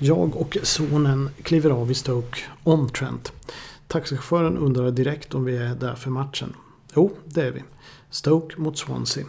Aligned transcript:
Jag 0.00 0.36
och 0.36 0.56
sonen 0.62 1.30
kliver 1.42 1.70
av 1.70 1.90
i 1.90 1.94
Stoke 1.94 2.40
om 2.62 2.88
Trent. 2.88 3.32
Taxichauffören 3.86 4.58
undrar 4.58 4.90
direkt 4.90 5.34
om 5.34 5.44
vi 5.44 5.56
är 5.56 5.74
där 5.74 5.94
för 5.94 6.10
matchen. 6.10 6.54
Jo, 6.94 7.12
det 7.24 7.42
är 7.42 7.50
vi. 7.50 7.62
Stoke 8.10 8.60
mot 8.60 8.78
Swansea. 8.78 9.26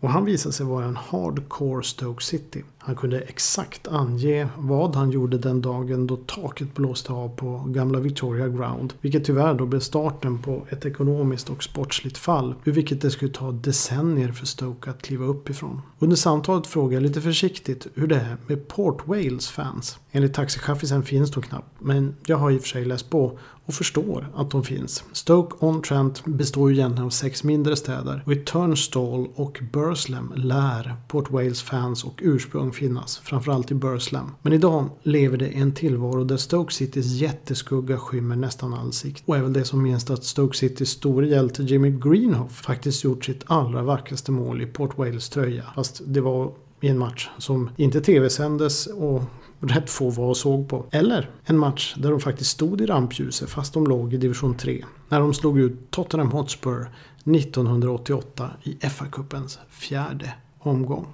Och 0.00 0.08
han 0.08 0.24
visade 0.24 0.52
sig 0.52 0.66
vara 0.66 0.84
en 0.84 0.96
hardcore 0.96 1.84
Stoke 1.84 2.24
City. 2.24 2.64
Han 2.84 2.96
kunde 2.96 3.20
exakt 3.20 3.88
ange 3.88 4.48
vad 4.58 4.96
han 4.96 5.10
gjorde 5.10 5.38
den 5.38 5.62
dagen 5.62 6.06
då 6.06 6.16
taket 6.16 6.74
blåste 6.74 7.12
av 7.12 7.28
på 7.28 7.64
gamla 7.66 7.98
Victoria 7.98 8.48
Ground. 8.48 8.94
Vilket 9.00 9.24
tyvärr 9.24 9.54
då 9.54 9.66
blev 9.66 9.80
starten 9.80 10.42
på 10.42 10.66
ett 10.70 10.86
ekonomiskt 10.86 11.50
och 11.50 11.64
sportsligt 11.64 12.18
fall. 12.18 12.54
Ur 12.64 12.72
vilket 12.72 13.00
det 13.00 13.10
skulle 13.10 13.30
ta 13.30 13.52
decennier 13.52 14.32
för 14.32 14.46
Stoke 14.46 14.90
att 14.90 15.02
kliva 15.02 15.24
upp 15.24 15.50
ifrån. 15.50 15.80
Under 15.98 16.16
samtalet 16.16 16.66
frågade 16.66 16.94
jag 16.94 17.02
lite 17.02 17.20
försiktigt 17.20 17.86
hur 17.94 18.06
det 18.06 18.16
är 18.16 18.36
med 18.46 18.68
Port 18.68 19.06
Wales 19.06 19.48
fans. 19.48 19.98
Enligt 20.10 20.34
taxichaffisen 20.34 21.02
finns 21.02 21.30
de 21.30 21.42
knappt. 21.42 21.68
Men 21.78 22.14
jag 22.26 22.36
har 22.36 22.50
i 22.50 22.58
och 22.58 22.60
för 22.60 22.68
sig 22.68 22.84
läst 22.84 23.10
på 23.10 23.38
och 23.64 23.74
förstår 23.74 24.28
att 24.34 24.50
de 24.50 24.64
finns. 24.64 25.04
Stoke-on-Trent 25.12 26.24
består 26.24 26.70
ju 26.70 26.76
egentligen 26.76 27.06
av 27.06 27.10
sex 27.10 27.44
mindre 27.44 27.76
städer 27.76 28.22
och 28.26 28.32
i 28.32 28.36
Turnstall 28.36 29.28
och 29.34 29.60
Burslem 29.72 30.32
lär 30.36 30.96
Port 31.08 31.30
Wales 31.30 31.62
fans 31.62 32.04
och 32.04 32.20
ursprung 32.22 32.71
finnas, 32.72 33.18
framförallt 33.18 33.70
i 33.70 33.74
Burslem. 33.74 34.30
Men 34.42 34.52
idag 34.52 34.90
lever 35.02 35.36
det 35.36 35.46
en 35.46 35.74
tillvaro 35.74 36.24
där 36.24 36.36
Stoke 36.36 36.74
Citys 36.74 37.06
jätteskugga 37.06 37.98
skymmer 37.98 38.36
nästan 38.36 38.74
all 38.74 38.92
sikt. 38.92 39.22
Och 39.26 39.36
även 39.36 39.52
det 39.52 39.64
som 39.64 39.82
minst 39.82 40.10
att 40.10 40.24
Stoke 40.24 40.58
Citys 40.58 40.90
store 40.90 41.28
hjälte 41.28 41.62
Jimmy 41.62 41.90
Greenhoff 41.90 42.62
faktiskt 42.62 43.04
gjort 43.04 43.24
sitt 43.24 43.44
allra 43.46 43.82
vackraste 43.82 44.32
mål 44.32 44.62
i 44.62 44.66
Port 44.66 44.98
Wales 44.98 45.28
tröja. 45.28 45.64
Fast 45.74 46.02
det 46.06 46.20
var 46.20 46.52
i 46.80 46.88
en 46.88 46.98
match 46.98 47.30
som 47.38 47.70
inte 47.76 48.00
tv-sändes 48.00 48.86
och 48.86 49.22
rätt 49.60 49.90
få 49.90 50.10
var 50.10 50.26
och 50.26 50.36
såg 50.36 50.68
på. 50.68 50.86
Eller 50.90 51.30
en 51.44 51.58
match 51.58 51.94
där 51.98 52.10
de 52.10 52.20
faktiskt 52.20 52.50
stod 52.50 52.80
i 52.80 52.86
rampljuset 52.86 53.50
fast 53.50 53.74
de 53.74 53.86
låg 53.86 54.14
i 54.14 54.16
division 54.16 54.54
3. 54.54 54.84
När 55.08 55.20
de 55.20 55.34
slog 55.34 55.58
ut 55.58 55.90
Tottenham 55.90 56.30
Hotspur 56.30 56.86
1988 57.24 58.50
i 58.62 58.74
FA-cupens 58.74 59.58
fjärde 59.70 60.34
omgång. 60.58 61.06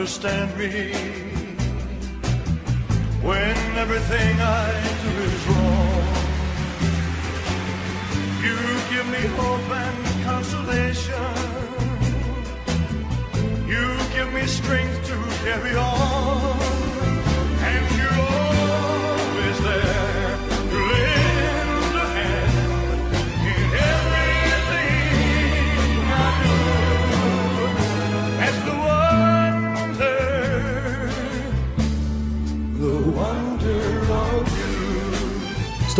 Understand 0.00 0.56
me. 0.56 0.92
When 3.22 3.56
everything 3.76 4.40
I 4.40 4.72
do 5.02 5.12
is 5.28 5.46
wrong 5.48 6.04
You 8.46 8.56
give 8.92 9.06
me 9.16 9.22
hope 9.36 9.70
and 9.84 10.24
consolation. 10.24 11.34
You 13.68 13.84
give 14.14 14.32
me 14.32 14.46
strength 14.46 15.06
to 15.08 15.16
carry 15.44 15.76
on 15.76 16.79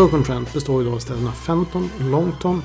Stoke-on-Trent 0.01 0.55
består 0.55 0.83
ju 0.83 0.89
då 0.89 0.95
av 0.95 0.99
städerna 0.99 1.33
Fenton, 1.33 1.91
Longton, 2.11 2.63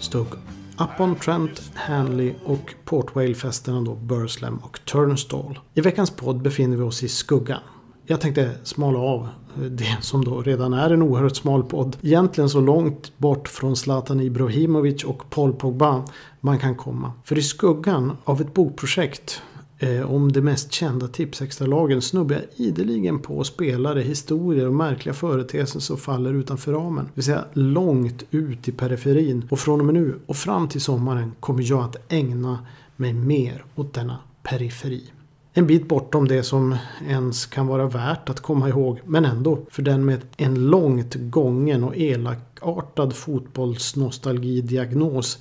Stoke-upon-Trent, 0.00 1.62
Hanley 1.74 2.34
och 2.44 2.74
Port 2.84 3.14
Vale-fästena 3.14 3.80
då 3.80 3.94
Burslem 3.94 4.58
och 4.58 4.80
Turnstall. 4.84 5.58
I 5.74 5.80
veckans 5.80 6.10
podd 6.10 6.42
befinner 6.42 6.76
vi 6.76 6.82
oss 6.82 7.02
i 7.02 7.08
skuggan. 7.08 7.60
Jag 8.06 8.20
tänkte 8.20 8.50
smala 8.62 8.98
av 8.98 9.28
eh, 9.56 9.62
det 9.62 9.96
som 10.00 10.24
då 10.24 10.42
redan 10.42 10.72
är 10.72 10.90
en 10.90 11.02
oerhört 11.02 11.36
smal 11.36 11.62
podd. 11.62 11.96
Egentligen 12.02 12.50
så 12.50 12.60
långt 12.60 13.18
bort 13.18 13.48
från 13.48 13.76
Zlatan 13.76 14.20
Ibrahimovic 14.20 15.04
och 15.04 15.30
Paul 15.30 15.52
Pogba 15.52 16.04
man 16.40 16.58
kan 16.58 16.74
komma. 16.74 17.12
För 17.24 17.38
i 17.38 17.42
skuggan 17.42 18.16
av 18.24 18.40
ett 18.40 18.54
bokprojekt 18.54 19.42
Eh, 19.84 20.10
om 20.10 20.32
de 20.32 20.40
mest 20.40 20.72
kända 20.72 21.08
Tipsextra-lagen 21.08 22.02
snubblar 22.02 22.36
jag 22.36 22.46
ideligen 22.66 23.18
på 23.18 23.44
spelare, 23.44 24.00
historier 24.00 24.66
och 24.66 24.74
märkliga 24.74 25.14
företeelser 25.14 25.80
som 25.80 25.96
faller 25.96 26.34
utanför 26.34 26.72
ramen. 26.72 27.04
Det 27.04 27.10
vill 27.14 27.24
säga 27.24 27.44
långt 27.52 28.22
ut 28.30 28.68
i 28.68 28.72
periferin. 28.72 29.48
Och 29.50 29.58
från 29.58 29.80
och 29.80 29.86
med 29.86 29.94
nu 29.94 30.18
och 30.26 30.36
fram 30.36 30.68
till 30.68 30.80
sommaren 30.80 31.32
kommer 31.40 31.70
jag 31.70 31.84
att 31.84 32.12
ägna 32.12 32.58
mig 32.96 33.12
mer 33.12 33.64
åt 33.74 33.94
denna 33.94 34.18
periferi. 34.42 35.10
En 35.52 35.66
bit 35.66 35.88
bortom 35.88 36.28
det 36.28 36.42
som 36.42 36.76
ens 37.08 37.46
kan 37.46 37.66
vara 37.66 37.86
värt 37.86 38.28
att 38.28 38.40
komma 38.40 38.68
ihåg. 38.68 39.00
Men 39.04 39.24
ändå, 39.24 39.58
för 39.70 39.82
den 39.82 40.04
med 40.04 40.20
en 40.36 40.70
långt 40.70 41.14
gången 41.14 41.84
och 41.84 41.96
elakartad 41.96 43.14
fotbollsnostalgidiagnos 43.14 45.38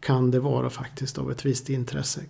kan 0.00 0.30
det 0.30 0.40
vara 0.40 0.70
faktiskt 0.70 1.18
av 1.18 1.30
ett 1.30 1.46
visst 1.46 1.70
intresse. 1.70 2.20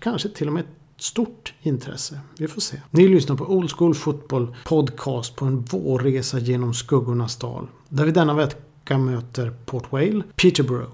Kanske 0.00 0.28
till 0.28 0.46
och 0.46 0.52
med 0.52 0.64
stort 0.96 1.54
intresse. 1.62 2.20
Vi 2.38 2.48
får 2.48 2.60
se. 2.60 2.80
Ni 2.90 3.08
lyssnar 3.08 3.36
på 3.36 3.44
Old 3.44 3.70
School 3.70 3.94
Football 3.94 4.56
Podcast 4.64 5.36
på 5.36 5.44
en 5.44 5.60
vårresa 5.60 6.38
genom 6.38 6.74
skuggornas 6.74 7.36
dal. 7.36 7.66
Där 7.88 8.04
vi 8.04 8.12
denna 8.12 8.34
vecka 8.34 8.98
möter 8.98 9.50
Port 9.64 9.92
Vale, 9.92 10.22
Peterborough, 10.36 10.92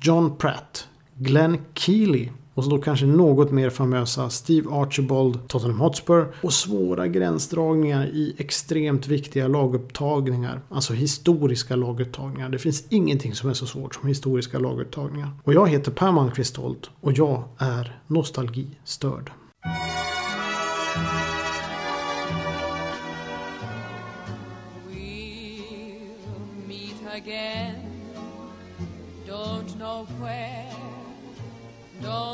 John 0.00 0.36
Pratt, 0.36 0.88
Glenn 1.14 1.58
Keely 1.74 2.28
och 2.60 2.64
så 2.64 2.70
då 2.70 2.78
kanske 2.78 3.06
något 3.06 3.50
mer 3.50 3.70
famösa 3.70 4.30
Steve 4.30 4.70
Archibald, 4.70 5.48
Tottenham 5.48 5.80
Hotspur 5.80 6.26
och 6.42 6.52
svåra 6.52 7.06
gränsdragningar 7.08 8.06
i 8.06 8.34
extremt 8.38 9.06
viktiga 9.06 9.48
lagupptagningar. 9.48 10.60
Alltså 10.68 10.92
historiska 10.92 11.76
lagupptagningar. 11.76 12.48
Det 12.48 12.58
finns 12.58 12.84
ingenting 12.88 13.34
som 13.34 13.50
är 13.50 13.54
så 13.54 13.66
svårt 13.66 13.94
som 13.94 14.08
historiska 14.08 14.58
lagupptagningar. 14.58 15.30
Och 15.44 15.54
jag 15.54 15.68
heter 15.68 15.90
Per 15.90 16.12
Malmqvist 16.12 16.56
Holt 16.56 16.90
och 17.00 17.12
jag 17.12 17.44
är 17.58 18.00
nostalgistörd. 18.06 19.32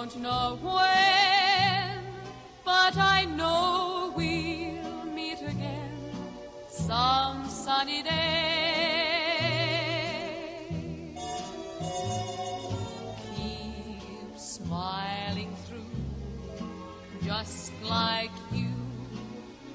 Don't 0.09 0.22
know 0.22 0.59
when, 0.62 2.05
but 2.65 2.97
I 2.97 3.25
know 3.25 4.12
we'll 4.15 5.05
meet 5.12 5.41
again 5.43 6.12
some 6.71 7.49
sunny 7.49 8.05
day. 8.05 8.12
Keep 13.34 14.39
smiling 14.39 15.56
through, 15.67 15.81
just 17.25 17.73
like 17.83 18.31
you 18.53 18.69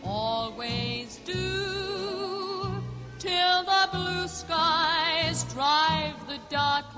always 0.01 1.19
do, 1.25 2.71
till 3.19 3.63
the 3.65 3.89
blue 3.91 4.29
skies 4.29 5.43
drive 5.51 6.15
the 6.29 6.39
dark 6.49 6.90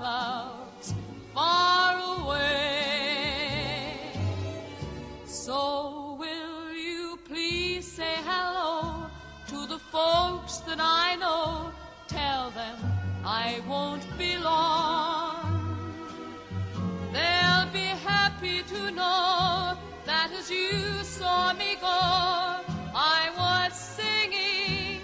you 20.50 21.02
saw 21.02 21.52
me 21.54 21.76
go, 21.80 21.86
I 21.86 23.30
was 23.38 23.72
singing 23.72 25.00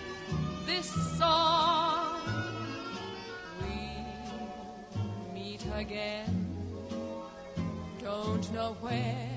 this 0.66 0.90
song. 1.18 2.20
We 3.62 5.34
meet 5.34 5.64
again. 5.74 6.46
Don't 8.02 8.52
know 8.52 8.76
where, 8.80 9.29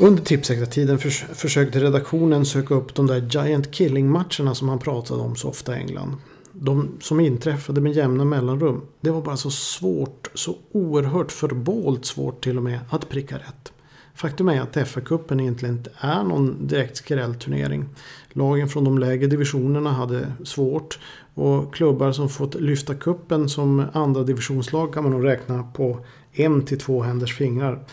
Under 0.00 0.22
Tipsextra-tiden 0.22 0.98
förs 0.98 1.24
försökte 1.32 1.80
redaktionen 1.80 2.46
söka 2.46 2.74
upp 2.74 2.94
de 2.94 3.06
där 3.06 3.28
Giant 3.30 3.74
Killing-matcherna 3.74 4.54
som 4.54 4.66
man 4.66 4.78
pratade 4.78 5.22
om 5.22 5.36
så 5.36 5.48
ofta 5.48 5.76
i 5.76 5.80
England. 5.80 6.16
de 6.52 6.88
som 7.00 7.20
inträffade 7.20 7.80
med 7.80 7.92
jämna 7.92 8.24
mellanrum. 8.24 8.82
Det 9.00 9.10
var 9.10 9.22
bara 9.22 9.36
så 9.36 9.50
svårt, 9.50 10.30
så 10.34 10.56
oerhört 10.72 11.32
förbålt 11.32 12.04
svårt 12.04 12.44
till 12.44 12.56
och 12.56 12.62
med 12.62 12.80
att 12.90 13.08
pricka 13.08 13.36
rätt. 13.36 13.72
Faktum 14.14 14.48
är 14.48 14.60
att 14.60 14.76
FA-cupen 14.76 15.40
egentligen 15.40 15.76
inte 15.76 15.90
är 15.98 16.24
någon 16.24 16.66
direkt 16.66 16.96
skrällturnering. 16.96 17.84
Lagen 18.32 18.68
från 18.68 18.84
de 18.84 18.98
lägre 18.98 19.26
divisionerna 19.26 19.92
hade 19.92 20.32
svårt 20.44 20.98
och 21.34 21.74
klubbar 21.74 22.12
som 22.12 22.28
fått 22.28 22.54
lyfta 22.54 22.94
kuppen 22.94 23.48
som 23.48 23.84
andra 23.92 24.22
divisionslag 24.22 24.94
kan 24.94 25.02
man 25.02 25.12
nog 25.12 25.24
räkna 25.24 25.62
på 25.74 25.98
en 26.32 26.64
till 26.64 26.78
två 26.78 27.02
händers 27.02 27.36
fingrar. 27.36 27.84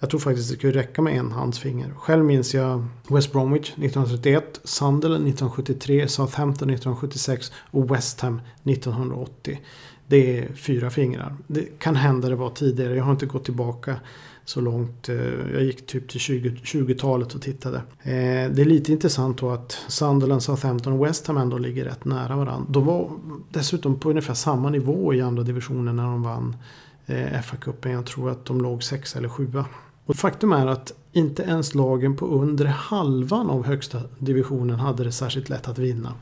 Jag 0.00 0.10
tror 0.10 0.20
faktiskt 0.20 0.50
det 0.50 0.56
skulle 0.56 0.72
räcka 0.72 1.02
med 1.02 1.16
en 1.16 1.32
hands 1.32 1.58
finger. 1.58 1.90
Själv 1.96 2.24
minns 2.24 2.54
jag 2.54 2.84
West 3.08 3.32
Bromwich 3.32 3.68
1931, 3.70 4.60
Sunderland 4.64 5.28
1973, 5.28 6.08
Southampton 6.08 6.70
1976 6.70 7.52
och 7.70 7.94
West 7.94 8.20
Ham 8.20 8.40
1980. 8.64 9.60
Det 10.06 10.38
är 10.38 10.54
fyra 10.54 10.90
fingrar. 10.90 11.36
Det 11.46 11.78
kan 11.78 11.96
hända 11.96 12.28
det 12.28 12.34
var 12.34 12.50
tidigare. 12.50 12.96
Jag 12.96 13.04
har 13.04 13.12
inte 13.12 13.26
gått 13.26 13.44
tillbaka 13.44 13.96
så 14.44 14.60
långt. 14.60 15.08
Eh, 15.08 15.16
jag 15.52 15.62
gick 15.62 15.86
typ 15.86 16.08
till 16.08 16.20
20-talet 16.20 17.34
och 17.34 17.42
tittade. 17.42 17.76
Eh, 18.02 18.50
det 18.50 18.62
är 18.62 18.64
lite 18.64 18.92
intressant 18.92 19.38
då 19.38 19.50
att 19.50 19.72
Sunderland, 19.88 20.42
Southampton 20.42 20.92
och 20.92 21.06
West 21.06 21.26
Ham 21.26 21.36
ändå 21.36 21.58
ligger 21.58 21.84
rätt 21.84 22.04
nära 22.04 22.36
varandra. 22.36 22.66
De 22.68 22.84
var 22.84 23.10
dessutom 23.50 23.98
på 23.98 24.10
ungefär 24.10 24.34
samma 24.34 24.70
nivå 24.70 25.14
i 25.14 25.20
andra 25.20 25.42
divisionen 25.42 25.96
när 25.96 26.04
de 26.04 26.22
vann 26.22 26.56
eh, 27.06 27.42
FA-cupen. 27.42 27.90
Jag 27.92 28.06
tror 28.06 28.30
att 28.30 28.44
de 28.44 28.60
låg 28.60 28.82
sexa 28.82 29.18
eller 29.18 29.28
sjua. 29.28 29.64
Och 30.10 30.16
faktum 30.16 30.52
är 30.52 30.66
att 30.66 30.92
inte 31.12 31.42
ens 31.42 31.74
lagen 31.74 32.16
på 32.16 32.26
under 32.26 32.64
halvan 32.64 33.50
av 33.50 33.66
högsta 33.66 34.02
divisionen 34.18 34.80
hade 34.80 35.04
det 35.04 35.12
särskilt 35.12 35.48
lätt 35.48 35.68
att 35.68 35.78
vinna. 35.78 36.12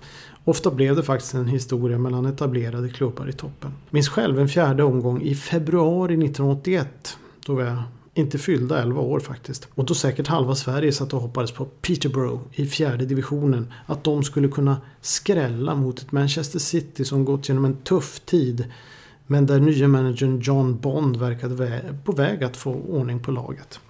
Ofta 0.44 0.70
blev 0.70 0.96
det 0.96 1.02
faktiskt 1.02 1.34
en 1.34 1.48
historia 1.48 1.98
mellan 1.98 2.26
etablerade 2.26 2.88
klubbar 2.88 3.28
i 3.28 3.32
toppen. 3.32 3.72
Minns 3.90 4.08
själv 4.08 4.40
en 4.40 4.48
fjärde 4.48 4.82
omgång 4.84 5.22
i 5.22 5.34
februari 5.34 6.12
1981. 6.12 7.18
Då 7.46 7.54
var 7.54 7.62
jag 7.62 7.82
inte 8.14 8.38
fyllda 8.38 8.82
11 8.82 9.00
år 9.00 9.20
faktiskt. 9.20 9.68
Och 9.74 9.84
då 9.84 9.94
säkert 9.94 10.26
halva 10.26 10.54
Sverige 10.54 10.92
satt 10.92 11.14
och 11.14 11.20
hoppades 11.20 11.52
på 11.52 11.64
Peterborough 11.64 12.40
i 12.52 12.66
fjärde 12.66 13.06
divisionen. 13.06 13.72
Att 13.86 14.04
de 14.04 14.22
skulle 14.22 14.48
kunna 14.48 14.76
skrälla 15.00 15.74
mot 15.74 15.98
ett 15.98 16.12
Manchester 16.12 16.58
City 16.58 17.04
som 17.04 17.24
gått 17.24 17.48
genom 17.48 17.64
en 17.64 17.76
tuff 17.76 18.20
tid. 18.20 18.64
Men 19.30 19.46
där 19.46 19.60
nya 19.60 19.88
managern 19.88 20.40
John 20.40 20.78
Bond 20.80 21.16
verkade 21.16 21.80
på 22.04 22.12
väg 22.12 22.44
att 22.44 22.56
få 22.56 22.74
ordning 22.74 23.20
på 23.20 23.30
laget. 23.30 23.80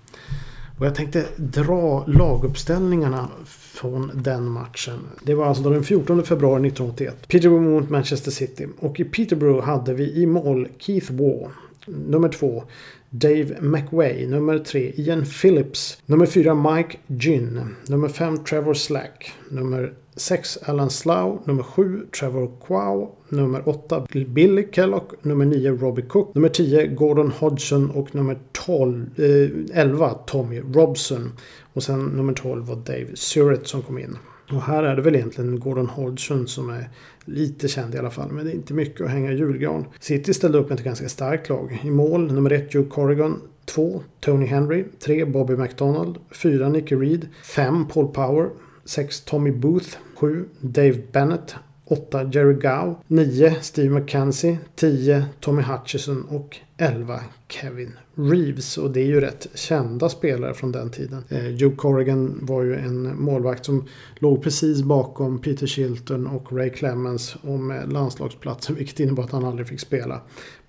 Och 0.79 0.87
jag 0.87 0.95
tänkte 0.95 1.27
dra 1.37 2.07
laguppställningarna 2.07 3.29
från 3.47 4.11
den 4.15 4.51
matchen. 4.51 4.99
Det 5.23 5.35
var 5.35 5.47
alltså 5.47 5.71
den 5.71 5.85
14 5.85 6.25
februari 6.25 6.69
1981. 6.69 7.29
Peterborough 7.29 7.65
mot 7.65 7.91
Manchester 7.91 8.31
City. 8.31 8.67
Och 8.79 9.01
i 9.01 9.05
Peterborough 9.05 9.67
hade 9.67 9.95
vi 9.95 10.13
i 10.13 10.27
mål 10.27 10.69
Keith 10.79 11.13
Waugh. 11.13 11.49
Nummer 11.87 12.29
två 12.29 12.65
Dave 13.11 13.61
McWay. 13.61 14.27
Nummer 14.27 14.59
tre 14.59 14.93
Ian 14.97 15.25
Phillips. 15.25 16.03
Nummer 16.07 16.27
fyra 16.27 16.55
Mike 16.55 16.99
Ginn. 17.07 17.75
Nummer 17.89 18.09
fem 18.09 18.45
Trevor 18.45 18.75
Slack. 18.75 19.33
Nummer 19.51 19.93
6 20.19 20.59
Alan 20.63 20.91
Slough. 20.91 21.39
Nummer 21.45 21.63
7 21.63 22.07
Trevor 22.19 22.51
Quao. 22.67 23.11
Nummer 23.29 23.69
8 23.69 24.07
Billy 24.27 24.67
Kellogg. 24.73 25.13
Nummer 25.23 25.45
9 25.45 25.71
Robbie 25.71 26.03
Cook. 26.03 26.35
Nummer 26.35 26.49
10 26.49 26.87
Gordon 26.87 27.31
Hodgson. 27.31 27.91
Och 27.91 28.15
nummer 28.15 28.39
12, 28.53 29.07
eh, 29.17 29.81
11 29.81 30.15
Tommy 30.27 30.61
Robson. 30.61 31.33
Och 31.73 31.83
sen 31.83 32.05
nummer 32.05 32.33
12 32.33 32.67
var 32.67 32.77
Dave 32.77 33.07
Surrett 33.15 33.67
som 33.67 33.83
kom 33.83 33.99
in. 33.99 34.19
Och 34.53 34.63
här 34.63 34.83
är 34.83 34.97
det 34.97 35.03
väl 35.03 35.17
egentligen 35.17 35.61
Gordon 35.61 35.87
Hodgson 35.87 36.49
som 36.49 36.71
är 36.71 36.89
lite 37.25 37.69
känd 37.69 37.95
i 37.95 37.99
alla 37.99 38.11
fall. 38.11 38.33
Men 38.33 38.45
det 38.45 38.51
är 38.51 38.55
inte 38.55 38.75
mycket 38.75 39.01
att 39.01 39.11
hänga 39.11 39.33
i 39.33 39.37
julgran. 39.37 39.85
City 40.01 40.35
ställde 40.35 40.59
upp 40.59 40.69
med 40.69 40.79
ett 40.79 40.85
ganska 40.85 41.09
starkt 41.09 41.49
lag. 41.49 41.81
I 41.85 41.91
mål 41.91 42.33
nummer 42.33 42.53
1 42.53 42.75
Joe 42.75 42.85
Corrigan. 42.85 43.41
2 43.65 44.03
Tony 44.21 44.47
Henry. 44.47 44.85
3 45.05 45.25
Bobby 45.25 45.57
McDonald. 45.57 46.17
4 46.31 46.69
Nicky 46.69 46.97
Reed. 46.97 47.29
5 47.43 47.89
Paul 47.89 48.09
Power. 48.09 48.51
6 48.85 49.21
Tommy 49.21 49.51
Booth. 49.51 49.97
7 50.21 50.45
Dave 50.61 50.99
Bennett. 51.13 51.55
8 51.85 52.31
Jerry 52.33 52.55
Gow. 52.55 52.97
9 53.07 53.55
Steve 53.61 54.01
McKenzie. 54.01 54.59
10 54.75 55.25
Tommy 55.41 55.63
Hutchison 55.63 56.23
och 56.23 56.57
11 56.77 57.21
Kevin 57.49 57.93
Reeves. 58.15 58.79
Och 58.79 58.91
det 58.91 59.01
är 59.01 59.07
ju 59.07 59.21
rätt 59.21 59.47
kända 59.55 60.09
spelare 60.09 60.55
från 60.55 60.73
den 60.73 60.91
tiden. 60.91 61.25
Eh, 61.29 61.49
Joe 61.49 61.71
Corrigan 61.77 62.39
var 62.43 62.63
ju 62.63 62.77
en 62.77 63.23
målvakt 63.23 63.65
som 63.65 63.85
låg 64.19 64.43
precis 64.43 64.83
bakom 64.83 65.39
Peter 65.39 65.67
Shilton 65.67 66.27
och 66.27 66.53
Ray 66.53 66.71
Clemens 66.71 67.37
om 67.43 67.81
landslagsplatsen. 67.87 68.75
Vilket 68.79 69.01
innebar 69.01 69.25
att 69.25 69.33
han 69.33 69.45
aldrig 69.45 69.69
fick 69.69 69.81
spela. 69.81 70.21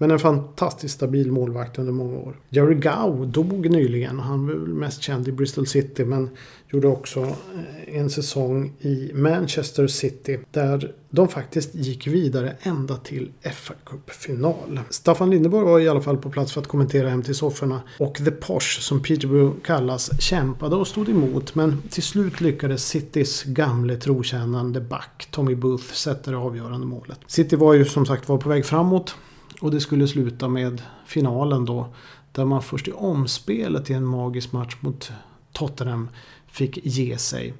Men 0.01 0.11
en 0.11 0.19
fantastiskt 0.19 0.95
stabil 0.95 1.31
målvakt 1.31 1.79
under 1.79 1.93
många 1.93 2.17
år. 2.17 2.39
Jerry 2.49 2.75
Gow 2.75 3.27
dog 3.27 3.69
nyligen. 3.69 4.19
Han 4.19 4.47
var 4.47 4.53
väl 4.53 4.73
mest 4.73 5.01
känd 5.01 5.27
i 5.27 5.31
Bristol 5.31 5.67
City. 5.67 6.05
Men 6.05 6.29
gjorde 6.69 6.87
också 6.87 7.19
eh, 7.19 7.97
en 7.97 8.09
säsong 8.09 8.73
i 8.79 9.11
Manchester 9.13 9.87
City. 9.87 10.39
Där 10.51 10.93
de 11.09 11.27
faktiskt 11.27 11.75
gick 11.75 12.07
vidare 12.07 12.55
ända 12.61 12.97
till 12.97 13.31
fa 13.53 13.73
Cup-final. 13.85 14.79
Staffan 14.89 15.29
Lindeborg 15.29 15.65
var 15.65 15.79
i 15.79 15.89
alla 15.89 16.01
fall 16.01 16.17
på 16.17 16.29
plats 16.29 16.53
för 16.53 16.61
att 16.61 16.67
kommentera 16.67 17.09
hem 17.09 17.23
till 17.23 17.35
sofforna. 17.35 17.81
Och 17.97 18.15
The 18.15 18.31
Posh, 18.31 18.79
som 18.79 19.03
Peterborough 19.03 19.55
kallas, 19.63 20.21
kämpade 20.21 20.75
och 20.75 20.87
stod 20.87 21.09
emot. 21.09 21.55
Men 21.55 21.81
till 21.89 22.03
slut 22.03 22.41
lyckades 22.41 22.87
Citys 22.87 23.43
gamle 23.43 23.95
trotjänande 23.95 24.81
back 24.81 25.27
Tommy 25.31 25.55
Booth 25.55 25.93
sätta 25.93 26.31
det 26.31 26.37
avgörande 26.37 26.87
målet. 26.87 27.19
City 27.27 27.55
var 27.55 27.73
ju 27.73 27.85
som 27.85 28.05
sagt 28.05 28.29
var 28.29 28.37
på 28.37 28.49
väg 28.49 28.65
framåt. 28.65 29.15
Och 29.61 29.71
det 29.71 29.81
skulle 29.81 30.07
sluta 30.07 30.47
med 30.47 30.81
finalen 31.05 31.65
då. 31.65 31.87
Där 32.31 32.45
man 32.45 32.61
först 32.61 32.87
i 32.87 32.91
omspelet 32.91 33.89
i 33.89 33.93
en 33.93 34.05
magisk 34.05 34.51
match 34.51 34.75
mot 34.79 35.11
Tottenham 35.53 36.09
fick 36.47 36.85
ge 36.85 37.17
sig. 37.17 37.53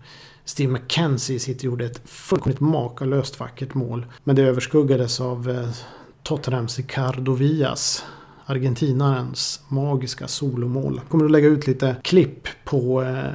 Steve 0.46 0.72
McKenzie 0.72 1.40
sitter 1.40 1.66
gjorde 1.66 1.86
ett 1.86 2.02
fullkomligt 2.06 2.60
makalöst 2.60 3.40
vackert 3.40 3.74
mål. 3.74 4.06
Men 4.24 4.36
det 4.36 4.42
överskuggades 4.42 5.22
av 5.22 5.50
eh, 5.50 5.70
Tottenhams 6.24 6.78
Ricardo 6.78 7.34
Villas. 7.34 8.06
Argentinarens 8.46 9.62
magiska 9.68 10.28
solomål. 10.28 10.96
Jag 10.96 11.10
kommer 11.10 11.26
att 11.26 11.32
lägga 11.32 11.48
ut 11.48 11.68
lite 11.68 11.96
klipp 12.04 12.48
på 12.66 13.04
eh, 13.04 13.26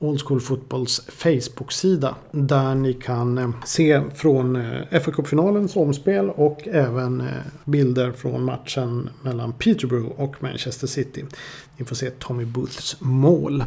Old 0.00 0.20
School 0.20 0.40
Footballs 0.40 1.00
Facebook-sida. 1.08 2.14
Där 2.30 2.74
ni 2.74 2.92
kan 2.92 3.38
eh, 3.38 3.50
se 3.64 4.02
från 4.14 4.56
eh, 4.56 5.00
fa 5.00 5.10
Cup-finalens 5.10 5.76
omspel 5.76 6.30
och 6.30 6.68
även 6.68 7.20
eh, 7.20 7.26
bilder 7.64 8.12
från 8.12 8.44
matchen 8.44 9.10
mellan 9.22 9.52
Peterborough 9.52 10.20
och 10.20 10.42
Manchester 10.42 10.86
City. 10.86 11.24
Ni 11.76 11.84
får 11.84 11.96
se 11.96 12.10
Tommy 12.10 12.44
Booths 12.44 12.96
mål. 13.00 13.64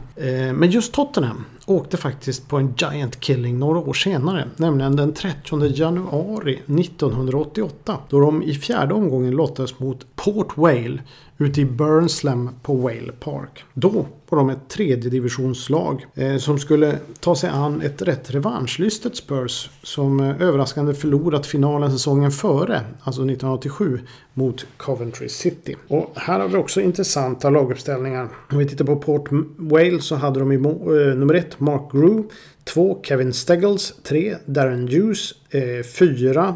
Men 0.54 0.72
just 0.72 0.94
Tottenham 0.94 1.46
åkte 1.66 1.98
faktiskt 1.98 2.48
på 2.48 2.58
en 2.58 2.74
Giant 2.78 3.20
Killing 3.20 3.60
några 3.60 3.80
år 3.80 3.94
senare. 3.94 4.48
Nämligen 4.56 4.96
den 4.96 5.14
30 5.14 5.66
januari 5.68 6.54
1988. 6.54 7.98
Då 8.10 8.20
de 8.20 8.44
i 8.44 8.54
fjärde 8.54 8.94
omgången 8.94 9.32
lottades 9.32 9.80
mot 9.80 10.16
Port 10.16 10.58
Vale 10.58 11.00
ute 11.42 11.62
i 11.62 11.66
Burnslam 11.66 12.50
på 12.64 12.76
Whale 12.76 13.12
Park. 13.20 13.64
Då 13.74 14.06
var 14.30 14.38
de 14.38 14.50
ett 14.50 14.70
tredje 14.70 15.10
divisionslag 15.10 16.06
eh, 16.16 16.38
som 16.38 16.60
skulle 16.60 16.98
ta 17.20 17.36
sig 17.36 17.50
an 17.50 17.82
ett 17.82 18.02
rätt 18.02 18.32
revanschlystet 18.32 19.16
Spurs 19.16 19.70
som 19.84 20.20
eh, 20.20 20.42
överraskande 20.42 20.94
förlorat 20.94 21.46
finalen 21.46 21.92
säsongen 21.92 22.32
före, 22.32 22.82
alltså 23.04 23.22
1987, 23.22 24.00
mot 24.34 24.66
Coventry 24.78 25.30
City. 25.30 25.76
Och 25.88 26.12
här 26.16 26.40
har 26.40 26.48
vi 26.48 26.58
också 26.58 26.82
intressanta 26.82 27.50
laguppställningar. 27.50 28.30
Om 28.52 28.58
vi 28.58 28.68
tittar 28.68 28.86
på 28.86 28.96
Port 28.96 29.30
Wales 29.58 30.06
så 30.06 30.16
hade 30.16 30.40
de 30.40 30.52
i 30.52 30.56
eh, 30.56 31.18
nummer 31.18 31.34
ett 31.34 31.60
Mark 31.60 31.92
Grew, 31.92 32.24
två 32.64 33.00
Kevin 33.04 33.34
Steggles, 33.34 33.94
tre 34.04 34.36
Darren 34.46 34.88
Hughes, 34.88 35.34
eh, 35.50 35.86
fyra 36.00 36.56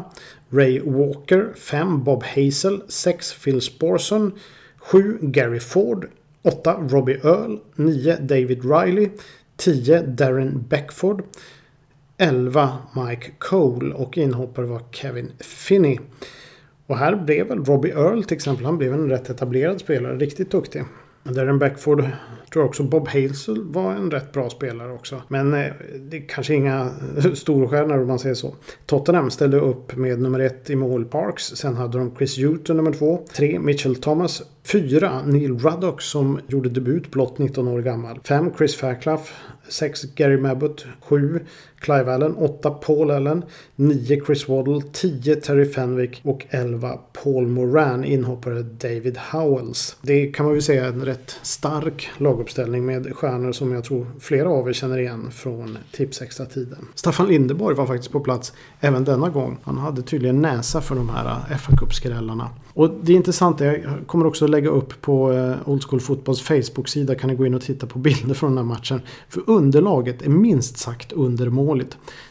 Ray 0.50 0.80
Walker, 0.80 1.52
fem 1.56 2.04
Bob 2.04 2.22
Hazel, 2.24 2.82
sex 2.88 3.34
Phil 3.44 3.60
Sporson 3.60 4.32
7. 4.90 5.18
Gary 5.20 5.60
Ford 5.60 6.08
8. 6.42 6.88
Robbie 6.88 7.20
Earl 7.24 7.58
9. 7.76 8.16
David 8.20 8.64
Riley 8.64 9.10
10. 9.56 10.02
Darren 10.02 10.64
Beckford 10.68 11.22
11. 12.18 12.78
Mike 12.92 13.30
Cole 13.38 13.94
och 13.94 14.18
inhoppare 14.18 14.66
var 14.66 14.82
Kevin 14.92 15.32
Finney. 15.40 15.98
Och 16.86 16.98
här 16.98 17.16
blev 17.16 17.46
väl 17.46 17.64
Robbie 17.64 17.90
Earl 17.90 18.22
till 18.22 18.36
exempel, 18.36 18.64
han 18.64 18.78
blev 18.78 18.92
en 18.92 19.10
rätt 19.10 19.30
etablerad 19.30 19.80
spelare, 19.80 20.16
riktigt 20.16 20.50
duktig. 20.50 20.84
Darren 21.34 21.58
Beckford 21.58 22.04
tror 22.52 22.62
jag 22.62 22.68
också 22.68 22.82
Bob 22.82 23.08
Hazel 23.08 23.62
var 23.64 23.92
en 23.92 24.10
rätt 24.10 24.32
bra 24.32 24.50
spelare 24.50 24.92
också. 24.92 25.22
Men 25.28 25.54
eh, 25.54 25.72
det 26.00 26.16
är 26.16 26.28
kanske 26.28 26.54
inga 26.54 26.90
storstjärnor 27.34 27.98
om 27.98 28.08
man 28.08 28.18
säger 28.18 28.34
så. 28.34 28.54
Tottenham 28.86 29.30
ställde 29.30 29.60
upp 29.60 29.96
med 29.96 30.20
nummer 30.20 30.40
ett 30.40 30.70
i 30.70 30.76
mål 30.76 31.04
Parks. 31.04 31.44
Sen 31.44 31.76
hade 31.76 31.98
de 31.98 32.16
Chris 32.16 32.38
Hewton 32.38 32.76
nummer 32.76 32.92
två. 32.92 33.22
Tre 33.32 33.58
Mitchell 33.58 33.96
Thomas. 33.96 34.42
Fyra 34.64 35.22
Neil 35.22 35.58
Ruddock 35.58 36.02
som 36.02 36.40
gjorde 36.46 36.68
debut 36.68 37.10
blott 37.10 37.38
19 37.38 37.68
år 37.68 37.82
gammal. 37.82 38.20
Fem 38.24 38.50
Chris 38.58 38.76
Fairclough. 38.76 39.22
Sex 39.68 40.02
Gary 40.02 40.36
Mabbott. 40.36 40.86
Sju 41.00 41.40
Clive 41.78 42.14
Allen, 42.14 42.34
8 42.36 42.70
Paul 42.70 43.10
Allen, 43.10 43.44
9 43.76 44.24
Chris 44.26 44.48
Waddle, 44.48 44.82
10 44.92 45.36
Terry 45.36 45.64
Fenwick 45.64 46.20
och 46.24 46.46
11 46.50 46.98
Paul 47.24 47.46
Moran, 47.46 48.04
inhoppare 48.04 48.62
David 48.62 49.16
Howells. 49.16 49.96
Det 50.02 50.26
kan 50.26 50.46
man 50.46 50.54
ju 50.54 50.60
säga 50.60 50.84
är 50.84 50.88
en 50.88 51.04
rätt 51.04 51.38
stark 51.42 52.10
laguppställning 52.18 52.86
med 52.86 53.16
stjärnor 53.16 53.52
som 53.52 53.72
jag 53.72 53.84
tror 53.84 54.06
flera 54.20 54.48
av 54.50 54.68
er 54.68 54.72
känner 54.72 54.98
igen 54.98 55.30
från 55.30 55.78
Tipsextra 55.92 56.46
tiden. 56.46 56.88
Staffan 56.94 57.28
Lindeborg 57.28 57.76
var 57.76 57.86
faktiskt 57.86 58.12
på 58.12 58.20
plats 58.20 58.52
även 58.80 59.04
denna 59.04 59.28
gång. 59.28 59.58
Han 59.62 59.78
hade 59.78 60.02
tydligen 60.02 60.42
näsa 60.42 60.80
för 60.80 60.94
de 60.94 61.08
här 61.08 61.40
eh, 61.50 61.56
fa 61.56 61.76
Cup-skrällarna. 61.76 62.48
Och 62.74 62.90
det 63.02 63.12
är 63.12 63.16
intressant, 63.16 63.60
jag 63.60 63.84
kommer 64.06 64.26
också 64.26 64.46
lägga 64.46 64.70
upp 64.70 65.00
på 65.00 65.32
eh, 65.32 65.68
Old 65.68 65.84
School 65.84 66.00
Fotbolls 66.00 66.42
Facebook-sida 66.42 67.14
kan 67.14 67.30
ni 67.30 67.36
gå 67.36 67.46
in 67.46 67.54
och 67.54 67.62
titta 67.62 67.86
på 67.86 67.98
bilder 67.98 68.34
från 68.34 68.50
den 68.50 68.58
här 68.58 68.74
matchen. 68.74 69.00
För 69.28 69.42
underlaget 69.46 70.22
är 70.22 70.28
minst 70.28 70.78
sagt 70.78 71.12
undermåligt. 71.12 71.65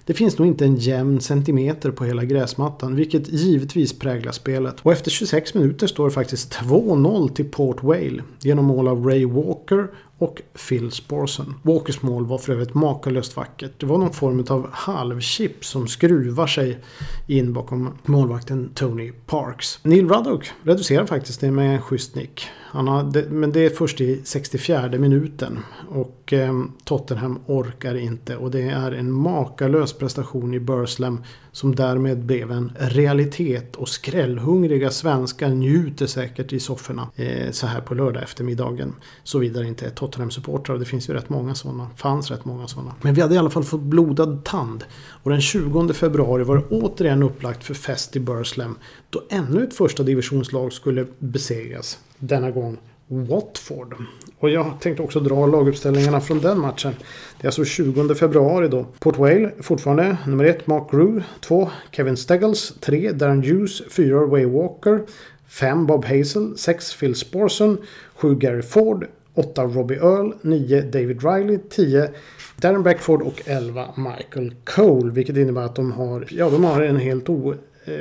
Det 0.05 0.13
finns 0.13 0.37
nog 0.37 0.47
inte 0.47 0.65
en 0.65 0.75
jämn 0.75 1.21
centimeter 1.21 1.91
på 1.91 2.05
hela 2.05 2.23
gräsmattan, 2.23 2.95
vilket 2.95 3.27
givetvis 3.27 3.99
präglar 3.99 4.31
spelet. 4.31 4.75
Och 4.81 4.91
efter 4.91 5.11
26 5.11 5.53
minuter 5.53 5.87
står 5.87 6.05
det 6.05 6.13
faktiskt 6.13 6.53
2-0 6.53 7.29
till 7.29 7.51
Port 7.51 7.83
Vale 7.83 8.23
genom 8.39 8.65
mål 8.65 8.87
av 8.87 9.05
Ray 9.05 9.25
Walker 9.25 9.87
och 10.17 10.41
Phil 10.69 10.91
Sporson. 10.91 11.55
Walkers 11.61 12.01
mål 12.01 12.25
var 12.25 12.37
för 12.37 12.53
övrigt 12.53 12.73
makalöst 12.73 13.35
vackert. 13.35 13.71
Det 13.77 13.85
var 13.85 13.97
någon 13.97 14.13
form 14.13 14.45
av 14.49 14.69
halvchip 14.71 15.65
som 15.65 15.87
skruvar 15.87 16.47
sig 16.47 16.79
in 17.27 17.53
bakom 17.53 17.97
målvakten 18.05 18.71
Tony 18.73 19.11
Parks. 19.11 19.79
Neil 19.83 20.09
Ruddock 20.09 20.51
reducerar 20.63 21.05
faktiskt 21.05 21.41
det 21.41 21.51
med 21.51 21.75
en 21.75 21.81
schysst 21.81 22.15
nick. 22.15 22.47
Han 22.75 22.87
hade, 22.87 23.29
men 23.29 23.51
det 23.51 23.59
är 23.59 23.69
först 23.69 24.01
i 24.01 24.21
64 24.23 24.89
minuten. 24.89 25.59
Och 25.89 26.33
eh, 26.33 26.63
Tottenham 26.83 27.39
orkar 27.45 27.95
inte. 27.95 28.37
Och 28.37 28.51
det 28.51 28.61
är 28.61 28.91
en 28.91 29.11
makalös 29.11 29.93
prestation 29.93 30.53
i 30.53 30.59
Burslem. 30.59 31.23
Som 31.51 31.75
därmed 31.75 32.25
blev 32.25 32.51
en 32.51 32.71
realitet. 32.79 33.75
Och 33.75 33.89
skrällhungriga 33.89 34.89
svenskar 34.89 35.49
njuter 35.49 36.05
säkert 36.07 36.53
i 36.53 36.59
sofforna. 36.59 37.07
Eh, 37.15 37.51
så 37.51 37.67
här 37.67 37.81
på 37.81 37.93
lördag 37.93 38.23
eftermiddagen. 38.23 38.95
Såvida 39.23 39.59
det 39.59 39.67
inte 39.67 39.85
är 39.85 39.89
Tottenham-supportrar. 40.15 40.77
Det 40.77 40.85
finns 40.85 41.09
ju 41.09 41.13
rätt 41.13 41.29
många 41.29 41.55
sådana. 41.55 41.89
fanns 41.97 42.31
rätt 42.31 42.45
många 42.45 42.67
sådana. 42.67 42.95
Men 43.01 43.13
vi 43.13 43.21
hade 43.21 43.35
i 43.35 43.37
alla 43.37 43.49
fall 43.49 43.63
fått 43.63 43.81
blodad 43.81 44.43
tand. 44.43 44.83
Och 45.23 45.31
den 45.31 45.41
20 45.41 45.93
februari 45.93 46.43
var 46.43 46.55
det 46.57 46.63
återigen 46.69 47.23
upplagt 47.23 47.63
för 47.63 47.73
fest 47.73 48.15
i 48.15 48.19
Burslem. 48.19 48.75
Då 49.09 49.23
ännu 49.29 49.63
ett 49.63 49.73
första 49.73 50.03
divisionslag 50.03 50.73
skulle 50.73 51.05
besegras 51.19 51.99
denna 52.19 52.51
gång 52.51 52.77
Watford. 53.07 53.95
Och 54.39 54.49
jag 54.49 54.79
tänkte 54.79 55.03
också 55.03 55.19
dra 55.19 55.45
laguppställningarna 55.45 56.21
från 56.21 56.39
den 56.39 56.59
matchen. 56.59 56.95
Det 57.41 57.45
är 57.45 57.47
alltså 57.47 57.65
20 57.65 58.15
februari 58.15 58.67
då. 58.67 58.85
Port 58.99 59.17
Vale 59.17 59.51
fortfarande 59.59 60.17
nummer 60.27 60.45
1 60.45 60.67
Mark 60.67 60.91
Grew. 60.91 61.23
2 61.41 61.69
Kevin 61.91 62.17
Steggles. 62.17 62.73
3 62.79 63.11
Darren 63.11 63.43
Hughes. 63.43 63.81
4 63.89 64.25
Way 64.25 64.45
Walker. 64.45 65.01
5 65.47 65.85
Bob 65.85 66.05
Hazel. 66.05 66.57
6 66.57 66.95
Phil 66.99 67.15
Sporson. 67.15 67.77
7 68.15 68.35
Gary 68.35 68.61
Ford. 68.61 69.07
8 69.35 69.63
Robbie 69.63 69.95
Earl. 69.95 70.33
9 70.41 70.81
David 70.81 71.23
Riley. 71.23 71.59
10 71.69 72.09
Darren 72.57 72.83
Beckford 72.83 73.21
och 73.21 73.41
11 73.45 73.93
Michael 73.97 74.55
Cole. 74.63 75.11
Vilket 75.11 75.37
innebär 75.37 75.61
att 75.61 75.75
de 75.75 75.91
har, 75.91 76.27
ja, 76.29 76.49
de 76.49 76.63
har 76.63 76.81
en 76.81 76.97
helt 76.97 77.29
o 77.29 77.55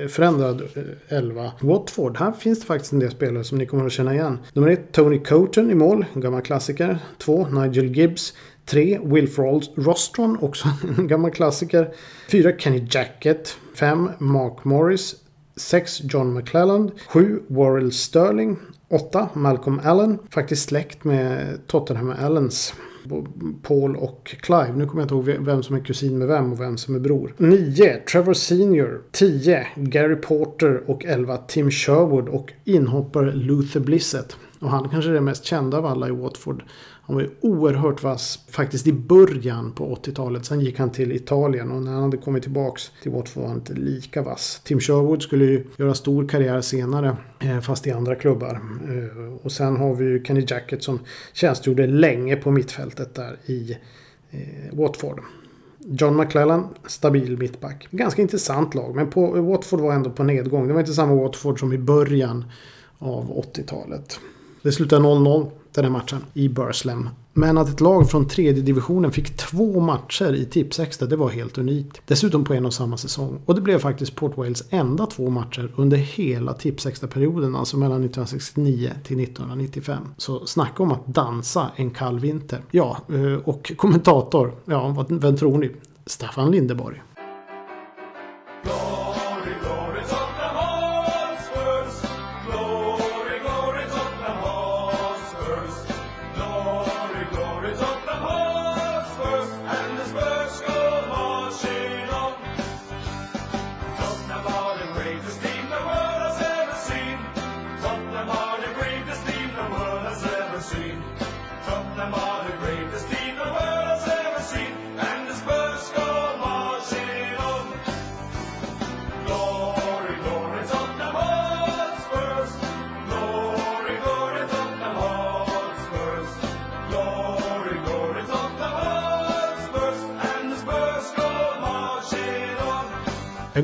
förändrad 0.08 0.62
11. 1.08 1.44
Eh, 1.44 1.50
Watford, 1.60 2.16
här 2.16 2.32
finns 2.32 2.60
det 2.60 2.66
faktiskt 2.66 2.92
en 2.92 2.98
del 2.98 3.10
spelare 3.10 3.44
som 3.44 3.58
ni 3.58 3.66
kommer 3.66 3.86
att 3.86 3.92
känna 3.92 4.14
igen. 4.14 4.38
Nummer 4.52 4.68
1 4.68 4.92
Tony 4.92 5.18
Coton 5.18 5.70
i 5.70 5.74
mål, 5.74 6.04
en 6.14 6.20
gammal 6.20 6.42
klassiker. 6.42 6.98
2 7.18 7.46
Nigel 7.46 7.96
Gibbs. 7.96 8.34
3 8.66 9.00
Wilfred 9.04 9.62
Rostron, 9.76 10.38
också 10.40 10.68
en 10.98 11.08
gammal 11.08 11.30
klassiker. 11.30 11.94
4 12.30 12.52
Kenny 12.58 12.86
Jacket. 12.90 13.56
5 13.74 14.10
Mark 14.18 14.64
Morris. 14.64 15.14
6 15.56 16.00
John 16.04 16.34
McClelland. 16.34 16.90
7 17.08 17.42
Warrell 17.46 17.92
Sterling. 17.92 18.56
8 18.88 19.28
Malcolm 19.34 19.80
Allen. 19.84 20.18
Faktiskt 20.30 20.68
släkt 20.68 21.04
med 21.04 21.58
Tottenham 21.66 22.14
Allens. 22.20 22.74
Paul 23.62 23.96
och 23.96 24.36
Clive. 24.40 24.72
Nu 24.76 24.86
kommer 24.86 25.02
jag 25.02 25.04
inte 25.04 25.30
ihåg 25.32 25.44
vem 25.46 25.62
som 25.62 25.76
är 25.76 25.80
kusin 25.80 26.18
med 26.18 26.28
vem 26.28 26.52
och 26.52 26.60
vem 26.60 26.76
som 26.76 26.94
är 26.94 26.98
bror. 26.98 27.34
9. 27.36 27.96
Trevor 27.96 28.34
Senior. 28.34 29.02
10. 29.12 29.66
Gary 29.76 30.16
Porter 30.16 30.90
och 30.90 31.04
11. 31.04 31.36
Tim 31.36 31.70
Sherwood 31.70 32.28
och 32.28 32.52
inhoppare 32.64 33.32
Luther 33.32 33.80
Blissett. 33.80 34.36
Och 34.60 34.70
han 34.70 34.88
kanske 34.88 35.10
är 35.10 35.14
den 35.14 35.24
mest 35.24 35.44
kända 35.44 35.78
av 35.78 35.86
alla 35.86 36.08
i 36.08 36.10
Watford. 36.10 36.64
Han 37.06 37.16
var 37.16 37.23
ju 37.23 37.30
oerhört 37.40 38.02
vass 38.02 38.38
faktiskt 38.49 38.87
i 38.87 38.92
början 38.92 39.73
på 39.73 39.94
80-talet. 39.94 40.44
Sen 40.44 40.61
gick 40.61 40.78
han 40.78 40.90
till 40.90 41.12
Italien 41.12 41.70
och 41.70 41.82
när 41.82 41.92
han 41.92 42.02
hade 42.02 42.16
kommit 42.16 42.42
tillbaks 42.42 42.92
till 43.02 43.11
Watford 43.12 43.42
var 43.42 43.49
han 43.49 43.58
inte 43.58 43.73
lika 43.73 44.23
vass. 44.23 44.61
Tim 44.64 44.80
Sherwood 44.80 45.23
skulle 45.23 45.44
ju 45.44 45.66
göra 45.76 45.94
stor 45.94 46.28
karriär 46.28 46.61
senare 46.61 47.16
eh, 47.40 47.61
fast 47.61 47.87
i 47.87 47.90
andra 47.90 48.14
klubbar. 48.14 48.61
Eh, 48.88 49.34
och 49.42 49.52
sen 49.52 49.76
har 49.76 49.94
vi 49.94 50.04
ju 50.04 50.25
Kenny 50.25 50.44
Jacket 50.49 50.82
som 50.82 51.00
tjänstgjorde 51.32 51.87
länge 51.87 52.37
på 52.37 52.50
mittfältet 52.50 53.14
där 53.14 53.37
i 53.46 53.76
eh, 54.30 54.78
Watford. 54.78 55.20
John 55.78 56.16
McClellan, 56.16 56.68
stabil 56.87 57.38
mittback. 57.38 57.88
Ganska 57.90 58.23
intressant 58.23 58.75
lag, 58.75 58.94
men 58.94 59.11
på, 59.11 59.26
Watford 59.26 59.80
var 59.80 59.92
ändå 59.92 60.11
på 60.11 60.23
nedgång. 60.23 60.66
Det 60.68 60.73
var 60.73 60.80
inte 60.80 60.92
samma 60.92 61.14
Watford 61.14 61.61
som 61.61 61.73
i 61.73 61.78
början 61.78 62.44
av 62.99 63.44
80-talet. 63.54 64.20
Det 64.62 64.73
slutade 64.73 65.04
0-0 65.04 65.50
den 65.74 65.84
här 65.84 65.92
matchen 65.92 66.20
i 66.34 66.48
Burslem. 66.48 67.08
Men 67.32 67.58
att 67.58 67.68
ett 67.68 67.80
lag 67.80 68.10
från 68.10 68.28
tredje 68.28 68.62
divisionen 68.62 69.12
fick 69.12 69.36
två 69.36 69.80
matcher 69.80 70.34
i 70.34 70.44
Tipsextra, 70.44 71.06
det 71.06 71.16
var 71.16 71.28
helt 71.28 71.58
unikt. 71.58 72.02
Dessutom 72.06 72.44
på 72.44 72.54
en 72.54 72.66
och 72.66 72.74
samma 72.74 72.96
säsong. 72.96 73.40
Och 73.44 73.54
det 73.54 73.60
blev 73.60 73.78
faktiskt 73.78 74.14
Port 74.14 74.36
Wales 74.36 74.64
enda 74.70 75.06
två 75.06 75.30
matcher 75.30 75.72
under 75.76 75.96
hela 75.96 76.52
Tipsextra-perioden, 76.52 77.56
alltså 77.56 77.76
mellan 77.76 78.04
1969 78.04 78.90
till 79.04 79.20
1995. 79.20 80.02
Så 80.16 80.46
snacka 80.46 80.82
om 80.82 80.92
att 80.92 81.06
dansa 81.06 81.70
en 81.76 81.90
kall 81.90 82.18
vinter. 82.18 82.60
Ja, 82.70 82.98
eh, 83.08 83.48
och 83.48 83.72
kommentator, 83.76 84.54
ja, 84.64 85.06
vem 85.08 85.36
tror 85.36 85.58
ni? 85.58 85.70
Staffan 86.06 86.50
Lindeborg. 86.50 87.02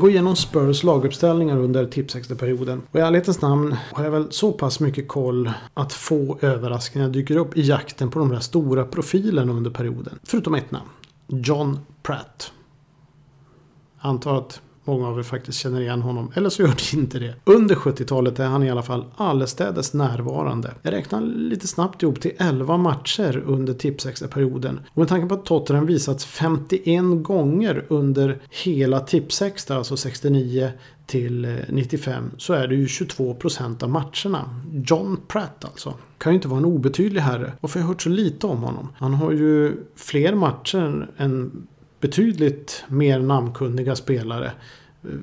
Jag 0.00 0.02
går 0.02 0.10
igenom 0.10 0.36
Spurs 0.36 0.82
laguppställningar 0.82 1.58
under 1.58 1.86
Tipsextra-perioden. 1.86 2.82
Och 2.90 2.98
i 2.98 3.02
ärlighetens 3.02 3.40
namn 3.40 3.76
har 3.92 4.04
jag 4.04 4.10
väl 4.10 4.32
så 4.32 4.52
pass 4.52 4.80
mycket 4.80 5.08
koll 5.08 5.50
att 5.74 5.92
få 5.92 6.38
överraskningar 6.40 7.08
dyker 7.08 7.36
upp 7.36 7.56
i 7.56 7.62
jakten 7.62 8.10
på 8.10 8.18
de 8.18 8.28
där 8.28 8.40
stora 8.40 8.84
profilerna 8.84 9.52
under 9.52 9.70
perioden. 9.70 10.18
Förutom 10.24 10.54
ett 10.54 10.70
namn. 10.70 10.88
John 11.26 11.78
Pratt. 12.02 12.52
Antar 13.98 14.38
att 14.38 14.60
många 14.84 15.08
av 15.08 15.18
er 15.18 15.22
faktiskt 15.22 15.58
känner 15.58 15.80
igen 15.80 16.02
honom. 16.02 16.32
Eller 16.34 16.48
så 16.48 16.62
gör 16.62 16.94
ni 16.94 17.00
inte 17.02 17.18
det. 17.18 17.34
Under 17.44 17.74
70-talet 17.74 18.38
är 18.38 18.46
han 18.46 18.62
i 18.62 18.70
alla 18.70 18.82
fall 18.82 19.04
allestädes 19.16 19.94
närvarande. 19.94 20.74
Jag 20.82 20.92
räknar 20.92 21.20
lite 21.20 21.66
snabbt 21.66 22.02
ihop 22.02 22.20
till 22.20 22.32
11 22.38 22.76
matcher 22.76 23.42
under 23.46 23.74
Tipsextra-perioden. 23.74 24.80
Och 24.90 24.98
med 24.98 25.08
tanke 25.08 25.26
på 25.28 25.34
att 25.34 25.44
Tottenham 25.44 25.86
visats 25.86 26.24
51 26.24 27.02
gånger 27.22 27.84
under 27.88 28.38
hela 28.50 29.00
Tipsextra, 29.00 29.76
alltså 29.76 29.96
69 29.96 30.70
till 31.10 31.44
eh, 31.44 31.50
95 31.68 32.30
så 32.36 32.52
är 32.52 32.68
det 32.68 32.74
ju 32.74 32.88
22 32.88 33.34
procent 33.34 33.82
av 33.82 33.90
matcherna. 33.90 34.50
John 34.72 35.20
Pratt 35.28 35.64
alltså. 35.64 35.94
Kan 36.18 36.32
ju 36.32 36.34
inte 36.34 36.48
vara 36.48 36.58
en 36.58 36.64
obetydlig 36.64 37.20
herre. 37.20 37.52
Varför 37.60 37.80
har 37.80 37.84
jag 37.84 37.88
hört 37.88 38.02
så 38.02 38.08
lite 38.08 38.46
om 38.46 38.62
honom? 38.62 38.88
Han 38.96 39.14
har 39.14 39.32
ju 39.32 39.76
fler 39.96 40.34
matcher 40.34 41.10
än 41.16 41.66
betydligt 42.00 42.84
mer 42.88 43.18
namnkunniga 43.18 43.96
spelare. 43.96 44.52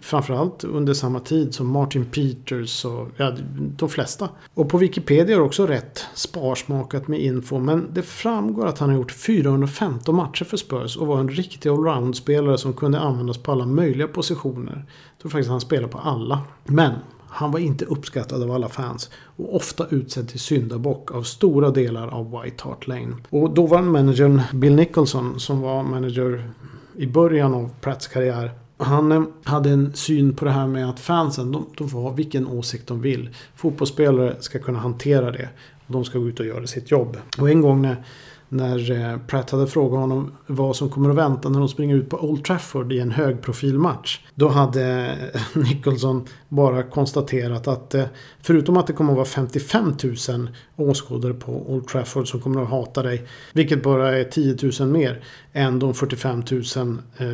Framförallt 0.01 0.63
under 0.63 0.93
samma 0.93 1.19
tid 1.19 1.53
som 1.53 1.67
Martin 1.67 2.05
Peters 2.05 2.85
och 2.85 3.07
ja, 3.17 3.33
de 3.77 3.89
flesta. 3.89 4.29
Och 4.53 4.69
på 4.69 4.77
Wikipedia 4.77 5.35
är 5.35 5.39
det 5.39 5.45
också 5.45 5.67
rätt 5.67 6.05
sparsmakat 6.13 7.07
med 7.07 7.21
info. 7.21 7.59
Men 7.59 7.89
det 7.93 8.01
framgår 8.01 8.67
att 8.67 8.79
han 8.79 8.89
har 8.89 8.95
gjort 8.95 9.11
415 9.11 10.15
matcher 10.15 10.45
för 10.45 10.57
Spurs 10.57 10.97
och 10.97 11.07
var 11.07 11.19
en 11.19 11.29
riktig 11.29 11.69
allround-spelare 11.69 12.57
som 12.57 12.73
kunde 12.73 12.99
användas 12.99 13.37
på 13.37 13.51
alla 13.51 13.65
möjliga 13.65 14.07
positioner. 14.07 14.85
Jag 15.11 15.21
tror 15.21 15.31
faktiskt 15.31 15.49
han 15.49 15.61
spelade 15.61 15.87
på 15.87 15.97
alla. 15.97 16.41
Men 16.65 16.93
han 17.29 17.51
var 17.51 17.59
inte 17.59 17.85
uppskattad 17.85 18.43
av 18.43 18.51
alla 18.51 18.69
fans 18.69 19.09
och 19.35 19.55
ofta 19.55 19.87
utsedd 19.89 20.29
till 20.29 20.39
syndabock 20.39 21.11
av 21.11 21.23
stora 21.23 21.71
delar 21.71 22.07
av 22.07 22.41
White 22.41 22.63
Hart 22.63 22.87
Lane. 22.87 23.15
Och 23.29 23.53
dåvarande 23.53 23.91
managern 23.91 24.41
Bill 24.53 24.75
Nicholson 24.75 25.39
som 25.39 25.61
var 25.61 25.83
manager 25.83 26.51
i 26.95 27.07
början 27.07 27.53
av 27.53 27.69
Pratts 27.81 28.07
karriär 28.07 28.51
han 28.77 29.11
eh, 29.11 29.23
hade 29.43 29.69
en 29.69 29.93
syn 29.93 30.35
på 30.35 30.45
det 30.45 30.51
här 30.51 30.67
med 30.67 30.89
att 30.89 30.99
fansen 30.99 31.51
de, 31.51 31.65
de 31.77 31.89
får 31.89 32.01
ha 32.01 32.11
vilken 32.11 32.47
åsikt 32.47 32.87
de 32.87 33.01
vill. 33.01 33.29
Fotbollsspelare 33.55 34.35
ska 34.39 34.59
kunna 34.59 34.79
hantera 34.79 35.31
det. 35.31 35.49
De 35.87 36.05
ska 36.05 36.19
gå 36.19 36.27
ut 36.27 36.39
och 36.39 36.45
göra 36.45 36.67
sitt 36.67 36.91
jobb. 36.91 37.17
Och 37.39 37.49
en 37.49 37.61
gång 37.61 37.81
när 37.81 38.03
när 38.49 38.91
eh, 38.91 39.17
Pratt 39.27 39.51
hade 39.51 39.67
frågat 39.67 39.99
honom 39.99 40.31
vad 40.47 40.75
som 40.75 40.89
kommer 40.89 41.09
att 41.09 41.15
vänta 41.15 41.49
när 41.49 41.59
de 41.59 41.69
springer 41.69 41.95
ut 41.95 42.09
på 42.09 42.17
Old 42.17 42.43
Trafford 42.43 42.93
i 42.93 42.99
en 42.99 43.11
högprofilmatch. 43.11 44.19
Då 44.35 44.47
hade 44.47 45.05
eh, 45.33 45.41
Nicholson 45.63 46.25
bara 46.49 46.83
konstaterat 46.83 47.67
att 47.67 47.95
eh, 47.95 48.05
förutom 48.41 48.77
att 48.77 48.87
det 48.87 48.93
kommer 48.93 49.11
att 49.11 49.17
vara 49.17 49.25
55 49.25 49.93
000 50.29 50.49
åskådare 50.75 51.33
på 51.33 51.51
Old 51.51 51.87
Trafford 51.87 52.29
som 52.29 52.39
kommer 52.39 52.61
att 52.61 52.69
hata 52.69 53.03
dig. 53.03 53.27
Vilket 53.53 53.83
bara 53.83 54.17
är 54.17 54.23
10 54.23 54.57
000 54.79 54.89
mer 54.89 55.23
än 55.53 55.79
de 55.79 55.93
45 55.93 56.43
000 56.51 56.63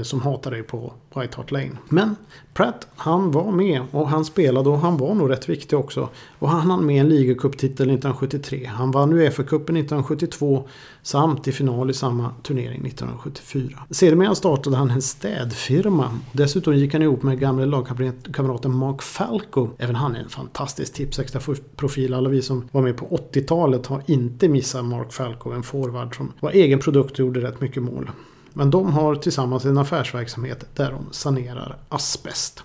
som 0.03 0.22
hatar 0.22 0.51
dig 0.51 0.63
på 0.63 0.93
White 1.15 1.38
Hart 1.38 1.51
Lane. 1.51 1.77
Men 1.89 2.15
Pratt, 2.53 2.88
han 2.96 3.32
var 3.32 3.51
med 3.51 3.82
och 3.91 4.10
han 4.10 4.25
spelade 4.25 4.70
och 4.70 4.79
han 4.79 4.98
var 4.98 5.15
nog 5.15 5.29
rätt 5.29 5.50
viktig 5.50 5.79
också. 5.79 6.10
Och 6.39 6.50
han 6.50 6.62
hann 6.62 6.86
med 6.86 7.01
en 7.01 7.10
ligacuptitel 7.10 7.89
1973. 7.89 8.65
Han 8.65 8.91
vann 8.91 9.13
Uefa-cupen 9.13 9.77
1972 9.77 10.67
samt 11.01 11.48
i 11.48 11.51
final 11.51 11.89
i 11.89 11.93
samma 11.93 12.32
turnering 12.43 12.86
1974. 12.86 13.79
Sedermera 13.89 14.36
startade 14.36 14.75
han 14.75 14.89
en 14.89 15.01
städfirma. 15.01 16.20
Dessutom 16.32 16.75
gick 16.75 16.93
han 16.93 17.01
ihop 17.01 17.24
med 17.24 17.39
gamle 17.39 17.65
lagkamraten 17.65 18.75
Mark 18.75 19.01
Falco. 19.01 19.70
Även 19.77 19.96
han 19.96 20.15
är 20.15 20.20
en 20.20 20.29
fantastisk 20.29 20.93
tips, 20.93 21.20
extra 21.20 21.41
profil. 21.75 22.13
Alla 22.13 22.29
vi 22.29 22.41
som 22.41 22.70
var 22.72 22.82
med 22.82 22.98
på 22.98 23.05
80-talet 23.34 23.88
har 23.88 24.01
inte 24.05 24.48
missat 24.48 24.86
Mark 24.86 25.13
Falco, 25.13 25.51
en 25.51 25.63
forward 25.63 26.15
som 26.15 26.32
var 26.39 26.51
egen 26.51 26.79
produkt 26.79 27.12
och 27.12 27.20
gjorde 27.20 27.41
rätt 27.41 27.62
mycket 27.62 27.84
mål. 27.84 28.10
Men 28.53 28.72
de 28.72 28.93
har 28.93 29.15
tillsammans 29.15 29.65
en 29.65 29.77
affärsverksamhet 29.77 30.65
där 30.75 30.91
de 30.91 31.07
sanerar 31.12 31.77
asbest. 31.89 32.63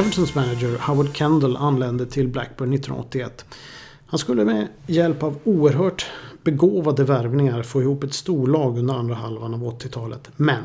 Evertons 0.00 0.34
manager 0.34 0.78
Howard 0.78 1.16
Kendall 1.16 1.56
anlände 1.56 2.06
till 2.06 2.28
Blackburn 2.28 2.72
1981. 2.72 3.44
Han 4.06 4.18
skulle 4.18 4.44
med 4.44 4.68
hjälp 4.86 5.22
av 5.22 5.38
oerhört 5.44 6.06
begåvade 6.42 7.04
värvningar 7.04 7.62
få 7.62 7.82
ihop 7.82 8.04
ett 8.04 8.14
storlag 8.14 8.78
under 8.78 8.94
andra 8.94 9.14
halvan 9.14 9.54
av 9.54 9.60
80-talet. 9.60 10.30
Men 10.36 10.62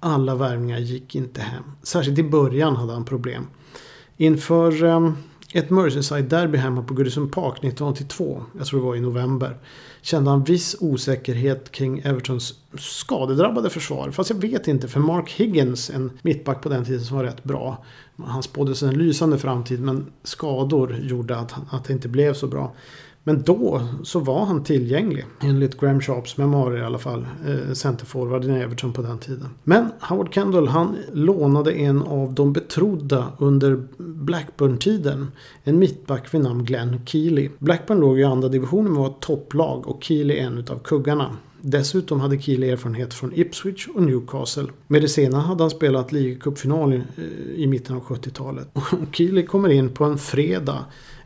alla 0.00 0.34
värvningar 0.34 0.78
gick 0.78 1.14
inte 1.14 1.40
hem. 1.40 1.62
Särskilt 1.82 2.18
i 2.18 2.22
början 2.22 2.76
hade 2.76 2.92
han 2.92 3.04
problem. 3.04 3.46
Inför 4.16 4.84
ehm, 4.84 5.16
ett 5.52 5.70
Merseyside-derby 5.70 6.56
hemma 6.56 6.82
på 6.82 6.94
Goodison 6.94 7.30
Park 7.30 7.58
1982, 7.58 8.42
jag 8.58 8.66
tror 8.66 8.80
det 8.80 8.86
var 8.86 8.96
i 8.96 9.00
november, 9.00 9.56
kände 10.04 10.30
han 10.30 10.44
viss 10.44 10.76
osäkerhet 10.80 11.72
kring 11.72 11.98
Evertons 11.98 12.54
skadedrabbade 12.78 13.70
försvar. 13.70 14.10
Fast 14.10 14.30
jag 14.30 14.36
vet 14.36 14.68
inte, 14.68 14.88
för 14.88 15.00
Mark 15.00 15.30
Higgins, 15.30 15.90
en 15.90 16.10
mittback 16.22 16.62
på 16.62 16.68
den 16.68 16.84
tiden 16.84 17.04
som 17.04 17.16
var 17.16 17.24
rätt 17.24 17.44
bra. 17.44 17.84
Han 18.16 18.42
spådde 18.42 18.74
sig 18.74 18.88
en 18.88 18.98
lysande 18.98 19.38
framtid 19.38 19.80
men 19.80 20.12
skador 20.22 20.96
gjorde 21.02 21.36
att, 21.36 21.54
att 21.70 21.84
det 21.84 21.92
inte 21.92 22.08
blev 22.08 22.34
så 22.34 22.46
bra. 22.46 22.72
Men 23.24 23.42
då 23.42 23.82
så 24.02 24.20
var 24.20 24.44
han 24.44 24.64
tillgänglig. 24.64 25.24
Enligt 25.40 25.80
Graham 25.80 26.00
Sharps 26.00 26.36
memoarer 26.36 26.78
i 26.78 26.84
alla 26.84 26.98
fall. 26.98 27.26
Eh, 27.46 27.72
centerforwarden 27.72 28.56
i 28.56 28.60
Everton 28.60 28.92
på 28.92 29.02
den 29.02 29.18
tiden. 29.18 29.48
Men 29.64 29.92
Howard 30.00 30.34
Kendall 30.34 30.68
han 30.68 30.96
lånade 31.12 31.72
en 31.72 32.02
av 32.02 32.34
de 32.34 32.52
betrodda 32.52 33.32
under 33.38 33.82
Blackburn-tiden. 33.98 35.30
En 35.64 35.78
mittback 35.78 36.34
vid 36.34 36.40
namn 36.40 36.64
Glenn 36.64 37.00
Keely. 37.06 37.48
Blackburn 37.58 38.00
låg 38.00 38.20
i 38.20 38.24
andra 38.24 38.48
divisionen 38.48 38.92
men 38.92 39.02
var 39.02 39.06
ett 39.06 39.20
topplag 39.20 39.88
och 39.88 40.04
Keely 40.04 40.38
en 40.38 40.58
utav 40.58 40.78
kuggarna. 40.78 41.36
Dessutom 41.60 42.20
hade 42.20 42.38
Keely 42.38 42.70
erfarenhet 42.70 43.14
från 43.14 43.32
Ipswich 43.34 43.88
och 43.94 44.02
Newcastle. 44.02 44.66
Med 44.86 45.02
det 45.02 45.08
senare 45.08 45.40
hade 45.40 45.62
han 45.62 45.70
spelat 45.70 46.12
ligacupfinal 46.12 46.92
i, 46.92 46.96
eh, 46.96 47.54
i 47.56 47.66
mitten 47.66 47.96
av 47.96 48.02
70-talet. 48.02 48.68
Keely 49.12 49.46
kommer 49.46 49.68
in 49.68 49.88
på 49.88 50.04
en 50.04 50.18
fredag 50.18 50.84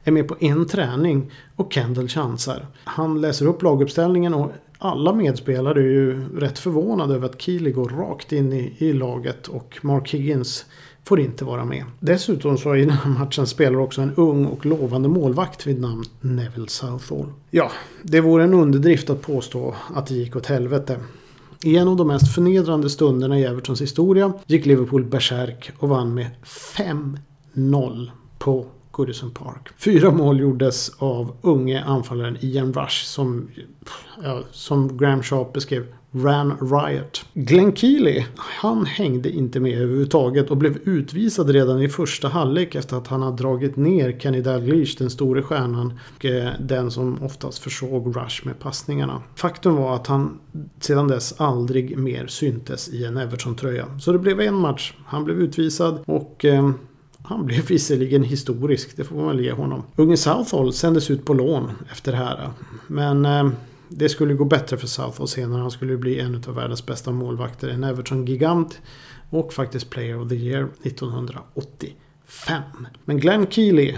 är 0.09 0.13
med 0.13 0.29
på 0.29 0.37
en 0.41 0.67
träning 0.67 1.31
och 1.57 1.73
Kendall 1.73 2.09
chansar. 2.09 2.67
Han 2.85 3.21
läser 3.21 3.47
upp 3.47 3.63
laguppställningen 3.63 4.35
och 4.35 4.53
alla 4.79 5.13
medspelare 5.13 5.81
är 5.81 5.85
ju 5.85 6.39
rätt 6.39 6.59
förvånade 6.59 7.15
över 7.15 7.27
att 7.27 7.43
Keely 7.43 7.71
går 7.71 7.89
rakt 7.89 8.33
in 8.33 8.53
i, 8.53 8.75
i 8.79 8.93
laget 8.93 9.49
och 9.49 9.79
Mark 9.83 10.15
Higgins 10.15 10.67
får 11.05 11.21
inte 11.21 11.45
vara 11.45 11.65
med. 11.65 11.85
Dessutom 12.01 12.59
så 12.59 12.77
i 12.77 12.81
den 12.81 12.91
här 12.91 13.11
matchen 13.11 13.47
spelar 13.47 13.79
också 13.79 14.01
en 14.01 14.15
ung 14.15 14.47
och 14.47 14.67
lovande 14.67 15.09
målvakt 15.09 15.67
vid 15.67 15.81
namn 15.81 16.05
Neville 16.21 16.69
Southall. 16.69 17.27
Ja, 17.51 17.71
det 18.03 18.21
vore 18.21 18.45
en 18.45 18.55
underdrift 18.55 19.11
att 19.11 19.23
påstå 19.23 19.75
att 19.95 20.07
det 20.07 20.15
gick 20.15 20.37
åt 20.37 20.47
helvete. 20.47 21.01
I 21.63 21.77
en 21.77 21.89
av 21.89 21.97
de 21.97 22.07
mest 22.07 22.35
förnedrande 22.35 22.91
stunderna 22.91 23.39
i 23.39 23.45
Evertons 23.45 23.83
historia 23.83 24.33
gick 24.47 24.67
Liverpool 24.67 25.05
bärsärk 25.05 25.71
och 25.79 25.89
vann 25.89 26.15
med 26.15 26.27
5-0 26.45 28.11
på 28.39 28.67
Goodison 28.99 29.31
Park. 29.31 29.69
Fyra 29.77 30.11
mål 30.11 30.41
gjordes 30.41 30.91
av 30.99 31.37
unge 31.43 31.85
anfallaren 31.85 32.37
Ian 32.41 32.73
Rush 32.73 33.05
som, 33.05 33.49
ja, 34.23 34.43
som 34.51 34.99
Graham 34.99 35.23
Sharp 35.23 35.53
beskrev 35.53 35.87
Ran 36.11 36.57
Riot. 36.61 37.25
Glenn 37.35 37.77
Keely, 37.77 38.25
han 38.37 38.87
hängde 38.87 39.31
inte 39.31 39.61
med 39.61 39.73
överhuvudtaget 39.73 40.51
och 40.51 40.57
blev 40.57 40.77
utvisad 40.77 41.51
redan 41.51 41.83
i 41.83 41.89
första 41.89 42.29
halvlek 42.29 42.75
efter 42.75 42.97
att 42.97 43.07
han 43.07 43.23
hade 43.23 43.37
dragit 43.37 43.77
ner 43.77 44.19
Kenny 44.19 44.41
Dalglish, 44.41 44.99
den 44.99 45.11
store 45.11 45.43
stjärnan, 45.43 46.01
och 46.17 46.25
eh, 46.25 46.53
den 46.61 46.91
som 46.91 47.23
oftast 47.23 47.59
försåg 47.59 48.17
Rush 48.17 48.47
med 48.47 48.59
passningarna. 48.59 49.23
Faktum 49.35 49.77
var 49.77 49.95
att 49.95 50.07
han 50.07 50.39
sedan 50.81 51.09
dess 51.09 51.41
aldrig 51.41 51.99
mer 51.99 52.27
syntes 52.27 52.89
i 52.89 53.05
en 53.05 53.17
Everton-tröja. 53.17 53.87
Så 54.01 54.13
det 54.13 54.19
blev 54.19 54.41
en 54.41 54.55
match. 54.55 54.95
Han 55.07 55.25
blev 55.25 55.41
utvisad 55.41 56.01
och 56.07 56.45
eh, 56.45 56.71
han 57.29 57.47
blev 57.47 57.67
visserligen 57.67 58.23
historisk, 58.23 58.97
det 58.97 59.05
får 59.05 59.17
man 59.17 59.27
väl 59.27 59.41
ge 59.41 59.53
honom. 59.53 59.83
Unge 59.97 60.17
Southall 60.17 60.73
sändes 60.73 61.11
ut 61.11 61.25
på 61.25 61.35
lån 61.35 61.71
efter 61.93 62.13
det 62.13 62.19
här. 62.19 62.51
Men 62.87 63.25
eh, 63.25 63.51
det 63.89 64.09
skulle 64.09 64.35
gå 64.35 64.45
bättre 64.45 64.77
för 64.77 64.87
Southall 64.87 65.29
senare. 65.29 65.61
Han 65.61 65.71
skulle 65.71 65.97
bli 65.97 66.21
en 66.21 66.45
av 66.49 66.55
världens 66.55 66.87
bästa 66.87 67.11
målvakter. 67.11 67.69
En 67.69 67.85
Everton-gigant. 67.85 68.81
Och 69.31 69.53
faktiskt 69.53 69.91
Player 69.91 70.21
of 70.21 70.29
the 70.29 70.35
Year 70.35 70.69
1985. 70.83 72.63
Men 73.05 73.19
Glenn 73.19 73.47
Keely, 73.51 73.95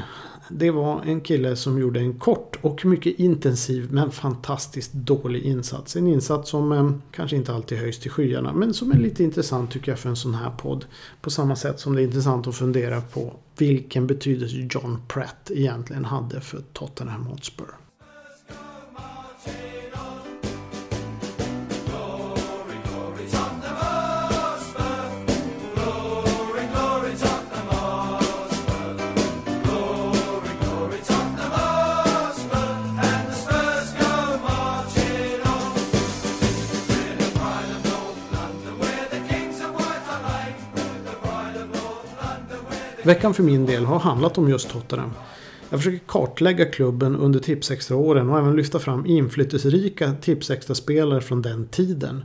det 0.52 0.70
var 0.70 1.02
en 1.02 1.20
kille 1.20 1.56
som 1.56 1.78
gjorde 1.78 2.00
en 2.00 2.18
kort 2.18 2.58
och 2.60 2.84
mycket 2.84 3.18
intensiv 3.18 3.92
men 3.92 4.10
fantastiskt 4.10 4.92
dålig 4.92 5.42
insats. 5.42 5.96
En 5.96 6.06
insats 6.06 6.50
som 6.50 6.72
eh, 6.72 6.90
kanske 7.10 7.36
inte 7.36 7.54
alltid 7.54 7.78
höjs 7.78 7.98
till 7.98 8.10
skyarna 8.10 8.52
men 8.52 8.74
som 8.74 8.92
är 8.92 8.98
lite 8.98 9.22
intressant 9.22 9.70
tycker 9.70 9.92
jag 9.92 9.98
för 9.98 10.08
en 10.08 10.16
sån 10.16 10.34
här 10.34 10.50
podd. 10.50 10.84
På 11.20 11.30
samma 11.30 11.56
sätt 11.56 11.80
som 11.80 11.94
det 11.94 12.02
är 12.02 12.04
intressant 12.04 12.46
att 12.46 12.56
fundera 12.56 13.00
på 13.00 13.32
vilken 13.58 14.06
betydelse 14.06 14.68
John 14.70 14.98
Pratt 15.08 15.50
egentligen 15.54 16.04
hade 16.04 16.40
för 16.40 16.62
Tottenham 16.72 17.26
Hotspur. 17.26 17.66
Veckan 43.04 43.34
för 43.34 43.42
min 43.42 43.66
del 43.66 43.84
har 43.84 43.98
handlat 43.98 44.38
om 44.38 44.48
just 44.48 44.70
Tottenham. 44.70 45.10
Jag 45.70 45.78
försöker 45.80 45.98
kartlägga 46.06 46.64
klubben 46.64 47.16
under 47.16 47.40
Tipsextra-åren 47.40 48.30
och 48.30 48.38
även 48.38 48.56
lyfta 48.56 48.78
fram 48.78 49.06
inflytelserika 49.06 50.12
Tipsextra-spelare 50.20 51.20
från 51.20 51.42
den 51.42 51.66
tiden. 51.68 52.24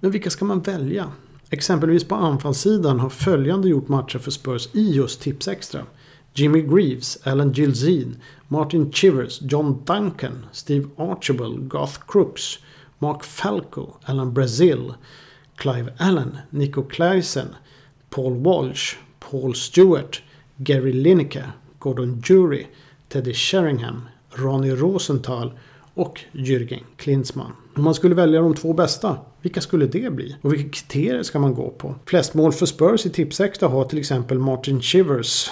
Men 0.00 0.10
vilka 0.10 0.30
ska 0.30 0.44
man 0.44 0.60
välja? 0.60 1.12
Exempelvis 1.50 2.04
på 2.04 2.14
anfallssidan 2.14 3.00
har 3.00 3.10
följande 3.10 3.68
gjort 3.68 3.88
matcher 3.88 4.18
för 4.18 4.30
Spurs 4.30 4.68
i 4.72 4.90
just 4.90 5.20
Tipsextra. 5.20 5.82
Jimmy 6.34 6.62
Greaves, 6.62 7.18
Alan 7.26 7.52
Gilzine, 7.52 8.14
Martin 8.48 8.92
Chivers, 8.92 9.42
John 9.42 9.82
Duncan, 9.84 10.46
Steve 10.52 10.88
Archibald, 10.96 11.68
Garth 11.68 11.98
Crooks, 12.08 12.58
Mark 12.98 13.24
Falco, 13.24 13.88
Alan 14.04 14.34
Brazil, 14.34 14.94
Clive 15.56 15.92
Allen, 15.98 16.38
Nico 16.50 16.82
Claesen, 16.82 17.48
Paul 18.10 18.42
Walsh, 18.42 18.96
Paul 19.30 19.54
Stewart, 19.54 20.22
Gary 20.56 20.92
Lineker, 20.92 21.52
Gordon 21.78 22.22
Jury, 22.24 22.66
Teddy 23.08 23.34
Sheringham, 23.34 24.02
Ronny 24.30 24.70
Rosenthal 24.70 25.52
och 25.94 26.20
Jürgen 26.32 26.82
Klinsmann. 26.96 27.52
Om 27.76 27.84
man 27.84 27.94
skulle 27.94 28.14
välja 28.14 28.40
de 28.40 28.54
två 28.54 28.72
bästa, 28.72 29.16
vilka 29.42 29.60
skulle 29.60 29.86
det 29.86 30.12
bli? 30.12 30.36
Och 30.42 30.52
vilka 30.52 30.68
kriterier 30.68 31.22
ska 31.22 31.38
man 31.38 31.54
gå 31.54 31.70
på? 31.70 31.94
Flest 32.06 32.34
mål 32.34 32.52
för 32.52 32.66
Spurs 32.66 33.06
i 33.06 33.10
Tipsextra 33.10 33.68
har 33.68 33.84
till 33.84 33.98
exempel 33.98 34.38
Martin 34.38 34.82
Shivers 34.82 35.50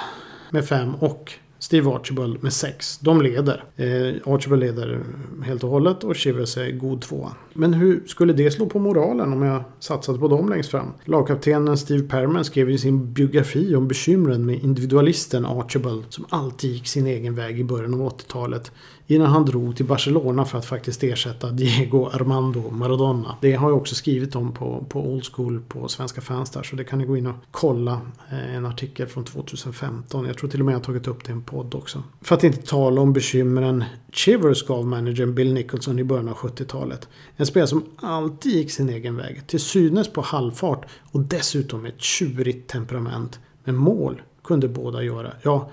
med 0.51 0.65
fem 0.65 0.95
och 0.95 1.33
Steve 1.67 1.91
Archibald 1.91 2.43
med 2.43 2.53
6. 2.53 2.99
De 2.99 3.23
leder. 3.23 3.65
Eh, 3.77 4.33
Archibald 4.35 4.61
leder 4.61 5.01
helt 5.45 5.65
och 5.65 5.71
hållet 5.71 6.05
och 6.05 6.17
Chivers 6.17 6.57
är 6.57 6.71
god 6.71 7.03
tvåa. 7.03 7.33
Men 7.53 7.75
hur 7.75 8.03
skulle 8.07 8.33
det 8.33 8.51
slå 8.51 8.67
på 8.67 8.79
moralen 8.79 9.33
om 9.33 9.43
jag 9.43 9.65
satsade 9.79 10.19
på 10.19 10.29
dem 10.29 10.49
längst 10.49 10.71
fram? 10.71 10.93
Lagkaptenen 11.05 11.79
Steve 11.79 12.03
Perman 12.09 12.45
skrev 12.45 12.71
i 12.71 12.79
sin 12.79 13.13
biografi 13.13 13.75
om 13.75 13.89
bekymren 13.89 14.47
med 14.47 14.65
individualisten 14.65 15.47
Archibald 15.47 16.05
som 16.09 16.27
alltid 16.29 16.71
gick 16.71 16.87
sin 16.87 17.07
egen 17.07 17.35
väg 17.35 17.61
i 17.61 17.65
början 17.65 17.95
av 17.95 18.01
80-talet 18.01 18.73
innan 19.07 19.27
han 19.27 19.45
drog 19.45 19.77
till 19.77 19.87
Barcelona 19.87 20.45
för 20.45 20.59
att 20.59 20.67
faktiskt 20.67 21.03
ersätta 21.03 21.51
Diego 21.51 22.07
Armando 22.07 22.71
Maradona. 22.71 23.37
Det 23.41 23.53
har 23.53 23.71
jag 23.71 23.79
också 23.79 23.95
skrivit 23.95 24.37
om 24.37 24.53
på, 24.53 24.85
på 24.89 25.01
Old 25.01 25.25
School 25.25 25.63
på 25.69 25.89
Svenska 25.89 26.21
fans 26.21 26.51
där 26.51 26.63
så 26.63 26.77
det 26.77 26.85
kan 26.85 26.99
ni 26.99 27.05
gå 27.05 27.17
in 27.17 27.27
och 27.27 27.35
kolla. 27.51 28.01
Eh, 28.31 28.57
en 28.57 28.67
artikel 28.67 29.07
från 29.07 29.25
2015. 29.25 30.27
Jag 30.27 30.39
tror 30.39 30.51
till 30.51 30.61
och 30.61 30.67
med 30.67 30.73
jag 30.73 30.79
har 30.79 30.85
tagit 30.85 31.07
upp 31.07 31.25
det 31.25 31.31
i 31.31 31.33
en 31.33 31.43
podd 31.43 31.75
också. 31.75 32.03
För 32.21 32.35
att 32.35 32.45
inte 32.45 32.63
tala 32.63 33.01
om 33.01 33.13
bekymren 33.13 33.85
Chivers 34.13 34.67
gav 34.67 34.87
managern 34.87 35.35
Bill 35.35 35.53
Nicholson 35.53 35.99
i 35.99 36.05
början 36.05 36.29
av 36.29 36.35
70-talet. 36.35 37.09
En 37.37 37.47
spelare 37.47 37.69
som 37.69 37.85
alltid 37.97 38.53
gick 38.53 38.71
sin 38.71 38.89
egen 38.89 39.17
väg. 39.17 39.47
Till 39.47 39.61
synes 39.61 40.13
på 40.13 40.21
halvfart 40.21 40.87
och 41.13 41.21
dessutom 41.21 41.83
med 41.83 41.93
ett 41.93 42.01
tjurigt 42.01 42.69
temperament. 42.69 43.41
Men 43.65 43.77
mål 43.77 44.23
kunde 44.45 44.69
båda 44.69 45.03
göra. 45.03 45.33
Ja, 45.43 45.71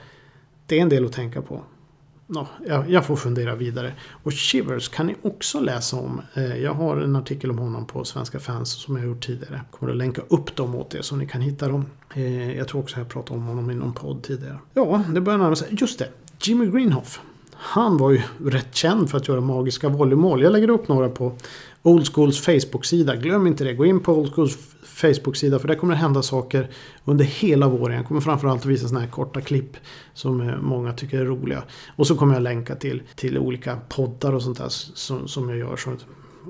det 0.65 0.77
är 0.77 0.81
en 0.81 0.89
del 0.89 1.05
att 1.05 1.13
tänka 1.13 1.41
på 1.41 1.61
no, 2.33 2.47
jag, 2.67 2.89
jag, 2.89 3.05
får 3.05 3.15
fundera 3.15 3.55
vidare. 3.55 3.93
Och 4.23 4.33
Shivers 4.33 4.89
kan 4.89 5.07
ni 5.07 5.15
också 5.21 5.59
läsa 5.59 5.97
om. 5.97 6.21
Eh, 6.33 6.57
jag 6.57 6.73
har 6.73 6.97
en 6.97 7.15
artikel 7.15 7.49
om 7.49 7.57
honom 7.57 7.85
på 7.85 8.05
Svenska 8.05 8.39
fans 8.39 8.69
som 8.69 8.95
jag 8.95 9.05
gjort 9.05 9.25
tidigare. 9.25 9.55
Jag 9.55 9.79
kommer 9.79 9.91
att 9.91 9.97
länka 9.97 10.21
upp 10.27 10.55
dem 10.55 10.75
åt 10.75 10.95
er 10.95 11.01
så 11.01 11.15
ni 11.15 11.27
kan 11.27 11.41
hitta 11.41 11.67
dem. 11.67 11.85
Eh, 12.13 12.57
jag 12.57 12.67
tror 12.67 12.81
också 12.81 12.97
jag 12.97 13.09
pratade 13.09 13.39
om 13.39 13.45
honom 13.45 13.71
i 13.71 13.75
någon 13.75 13.93
podd 13.93 14.23
tidigare. 14.23 14.57
Ja, 14.73 15.03
det 15.09 15.21
börjar 15.21 15.39
närma 15.39 15.55
sig. 15.55 15.67
Just 15.71 15.99
det, 15.99 16.09
Jimmy 16.41 16.65
Greenhoff. 16.65 17.21
Han 17.55 17.97
var 17.97 18.11
ju 18.11 18.21
rätt 18.45 18.75
känd 18.75 19.09
för 19.09 19.17
att 19.17 19.27
göra 19.27 19.41
magiska 19.41 19.89
volleymål. 19.89 20.41
Jag 20.41 20.51
lägger 20.51 20.69
upp 20.69 20.87
några 20.87 21.09
på 21.09 21.35
Old 21.83 22.07
Schools 22.07 22.39
Facebook-sida. 22.39 23.15
Glöm 23.15 23.47
inte 23.47 23.63
det. 23.63 23.73
Gå 23.73 23.85
in 23.85 23.99
på 23.99 24.13
Old 24.13 24.33
Schools 24.33 24.57
Facebook-sida 24.83 25.59
för 25.59 25.67
där 25.67 25.75
kommer 25.75 25.93
det 25.93 25.99
hända 25.99 26.21
saker 26.21 26.69
under 27.05 27.25
hela 27.25 27.67
våren. 27.67 27.95
Jag 27.97 28.05
kommer 28.05 28.21
framförallt 28.21 28.61
att 28.61 28.65
visa 28.65 28.87
sådana 28.87 29.05
här 29.05 29.11
korta 29.11 29.41
klipp 29.41 29.77
som 30.13 30.41
eh, 30.41 30.57
många 30.61 30.93
tycker 30.93 31.19
är 31.19 31.25
roliga. 31.25 31.63
Och 31.95 32.07
så 32.07 32.15
kommer 32.15 32.33
jag 32.33 32.43
länka 32.43 32.75
till, 32.75 33.01
till 33.15 33.37
olika 33.37 33.77
poddar 33.89 34.33
och 34.33 34.43
sånt 34.43 34.57
där 34.57 34.69
som, 34.69 35.27
som 35.27 35.49
jag 35.49 35.57
gör. 35.57 35.79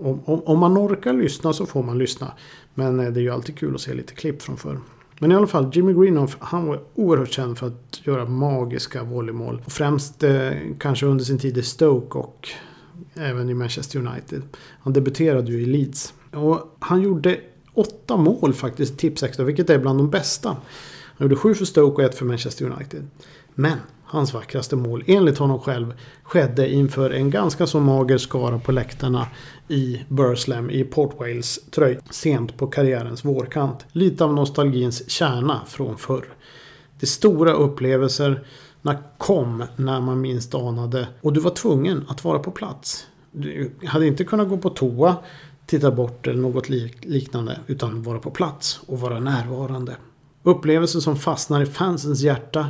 Om, 0.02 0.22
om, 0.26 0.42
om, 0.46 0.60
man 0.60 0.78
orkar 0.78 1.14
lyssna 1.14 1.54
så 1.54 1.66
får 1.66 1.84
man 1.84 1.98
lyssna. 1.98 2.32
Men 2.74 3.00
eh, 3.00 3.12
det 3.12 3.20
är 3.20 3.22
ju 3.22 3.30
alltid 3.30 3.58
kul 3.58 3.76
att 3.76 3.82
se 3.82 3.94
lite 3.94 4.14
klipp 4.14 4.42
från 4.42 4.58
förr. 4.58 4.80
Men 5.20 5.32
i 5.32 5.36
alla 5.36 5.48
fall, 5.48 5.72
Jimmy 5.74 5.94
Greenoff, 5.94 6.38
han 6.40 6.68
var 6.68 6.80
oerhört 6.96 7.32
känd 7.32 7.58
för 7.58 7.68
att 7.68 8.02
göra 8.04 8.26
magiska 8.26 9.04
volleymål. 9.04 9.62
Främst 9.68 10.24
eh, 10.24 10.52
kanske 10.80 11.06
under 11.06 11.24
sin 11.24 11.40
tid 11.40 11.58
i 11.58 11.64
Stoke 11.64 12.18
och 12.18 12.50
även 13.14 13.50
i 13.50 13.54
Manchester 13.54 14.00
United. 14.00 14.42
Han 14.80 14.94
debuterade 14.94 15.52
ju 15.52 15.62
i 15.62 15.66
Leeds. 15.66 16.14
Och 16.32 16.78
han 16.80 17.02
gjorde 17.02 17.40
åtta 17.74 18.18
mål 18.18 18.54
faktiskt 18.54 18.98
tipsextra, 18.98 19.46
vilket 19.46 19.70
är 19.70 19.80
bland 19.80 20.00
de 20.00 20.10
bästa. 20.10 20.50
Han 21.18 21.26
gjorde 21.26 21.36
sju 21.36 21.54
för 21.54 21.66
Stoke 21.66 22.02
och 22.02 22.10
ett 22.10 22.16
för 22.16 22.26
Manchester 22.26 22.66
United. 22.66 23.08
Men 23.56 23.78
hans 24.04 24.34
vackraste 24.34 24.76
mål, 24.76 25.04
enligt 25.08 25.38
honom 25.38 25.60
själv, 25.60 25.94
skedde 26.24 26.70
inför 26.70 27.10
en 27.10 27.30
ganska 27.30 27.68
så 27.68 27.80
mager 27.80 28.18
skara 28.18 28.60
på 28.60 28.72
läktarna 28.72 29.28
i 29.68 30.02
Burslem 30.08 30.70
i 30.70 30.84
Port 30.84 31.20
Wales 31.20 31.60
tröj 31.72 32.00
sent 32.10 32.58
på 32.58 32.68
karriärens 32.68 33.26
vårkant. 33.26 33.86
Lite 33.92 34.24
av 34.24 34.34
nostalgins 34.34 35.10
kärna 35.10 35.62
från 35.68 35.98
förr. 35.98 36.26
De 37.00 37.06
stora 37.06 37.54
upplevelser 37.54 38.46
kom 39.18 39.64
när 39.76 40.02
man 40.02 40.22
minst 40.22 40.56
anade 40.56 41.08
och 41.22 41.34
du 41.34 41.40
var 41.40 41.52
tvungen 41.52 42.06
att 42.08 42.24
vara 42.24 42.40
på 42.40 42.52
plats. 42.52 43.08
Du 43.32 43.72
hade 43.86 44.08
inte 44.08 44.24
kunnat 44.24 44.50
gå 44.50 44.58
på 44.58 44.70
toa 44.70 45.18
titta 45.66 45.92
bort 45.92 46.28
eller 46.28 46.42
något 46.42 46.70
liknande 46.70 47.60
utan 47.68 48.04
vara 48.04 48.20
på 48.20 48.32
plats 48.32 48.80
och 48.86 49.00
vara 49.00 49.20
närvarande. 49.20 49.96
Upplevelser 50.44 51.00
som 51.00 51.16
fastnar 51.16 51.62
i 51.62 51.66
fansens 51.66 52.22
hjärta 52.22 52.70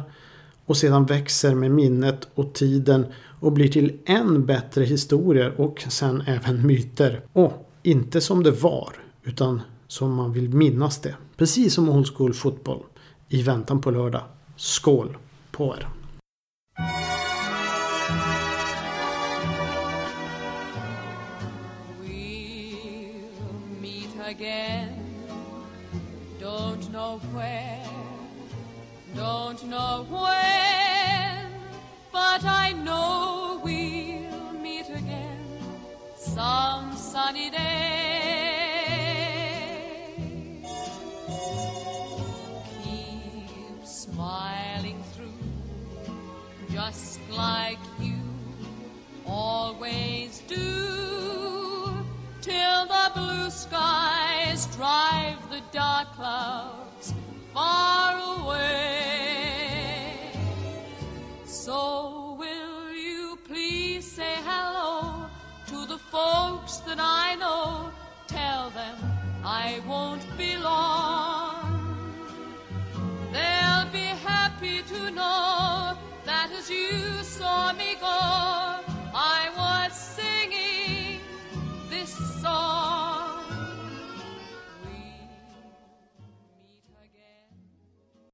och 0.65 0.77
sedan 0.77 1.05
växer 1.05 1.55
med 1.55 1.71
minnet 1.71 2.27
och 2.35 2.53
tiden 2.53 3.05
och 3.39 3.51
blir 3.51 3.67
till 3.67 3.99
än 4.05 4.45
bättre 4.45 4.83
historier 4.83 5.61
och 5.61 5.85
sen 5.89 6.23
även 6.27 6.67
myter. 6.67 7.21
Och 7.33 7.69
inte 7.83 8.21
som 8.21 8.43
det 8.43 8.51
var 8.51 8.93
utan 9.23 9.61
som 9.87 10.13
man 10.13 10.33
vill 10.33 10.49
minnas 10.49 11.01
det. 11.01 11.15
Precis 11.37 11.73
som 11.73 11.89
Old 11.89 12.07
School 12.17 12.33
Football 12.33 12.83
i 13.29 13.41
väntan 13.41 13.81
på 13.81 13.91
lördag. 13.91 14.21
Skål 14.55 15.17
på 15.51 15.75
er! 15.77 16.02
Don't 29.23 29.63
know 29.69 30.05
when, 30.09 31.47
but 32.11 32.43
I 32.43 32.73
know 32.73 33.61
we'll 33.63 34.51
meet 34.61 34.89
again 34.89 35.39
some 36.17 36.93
sunny 36.93 37.49
day. 37.49 37.72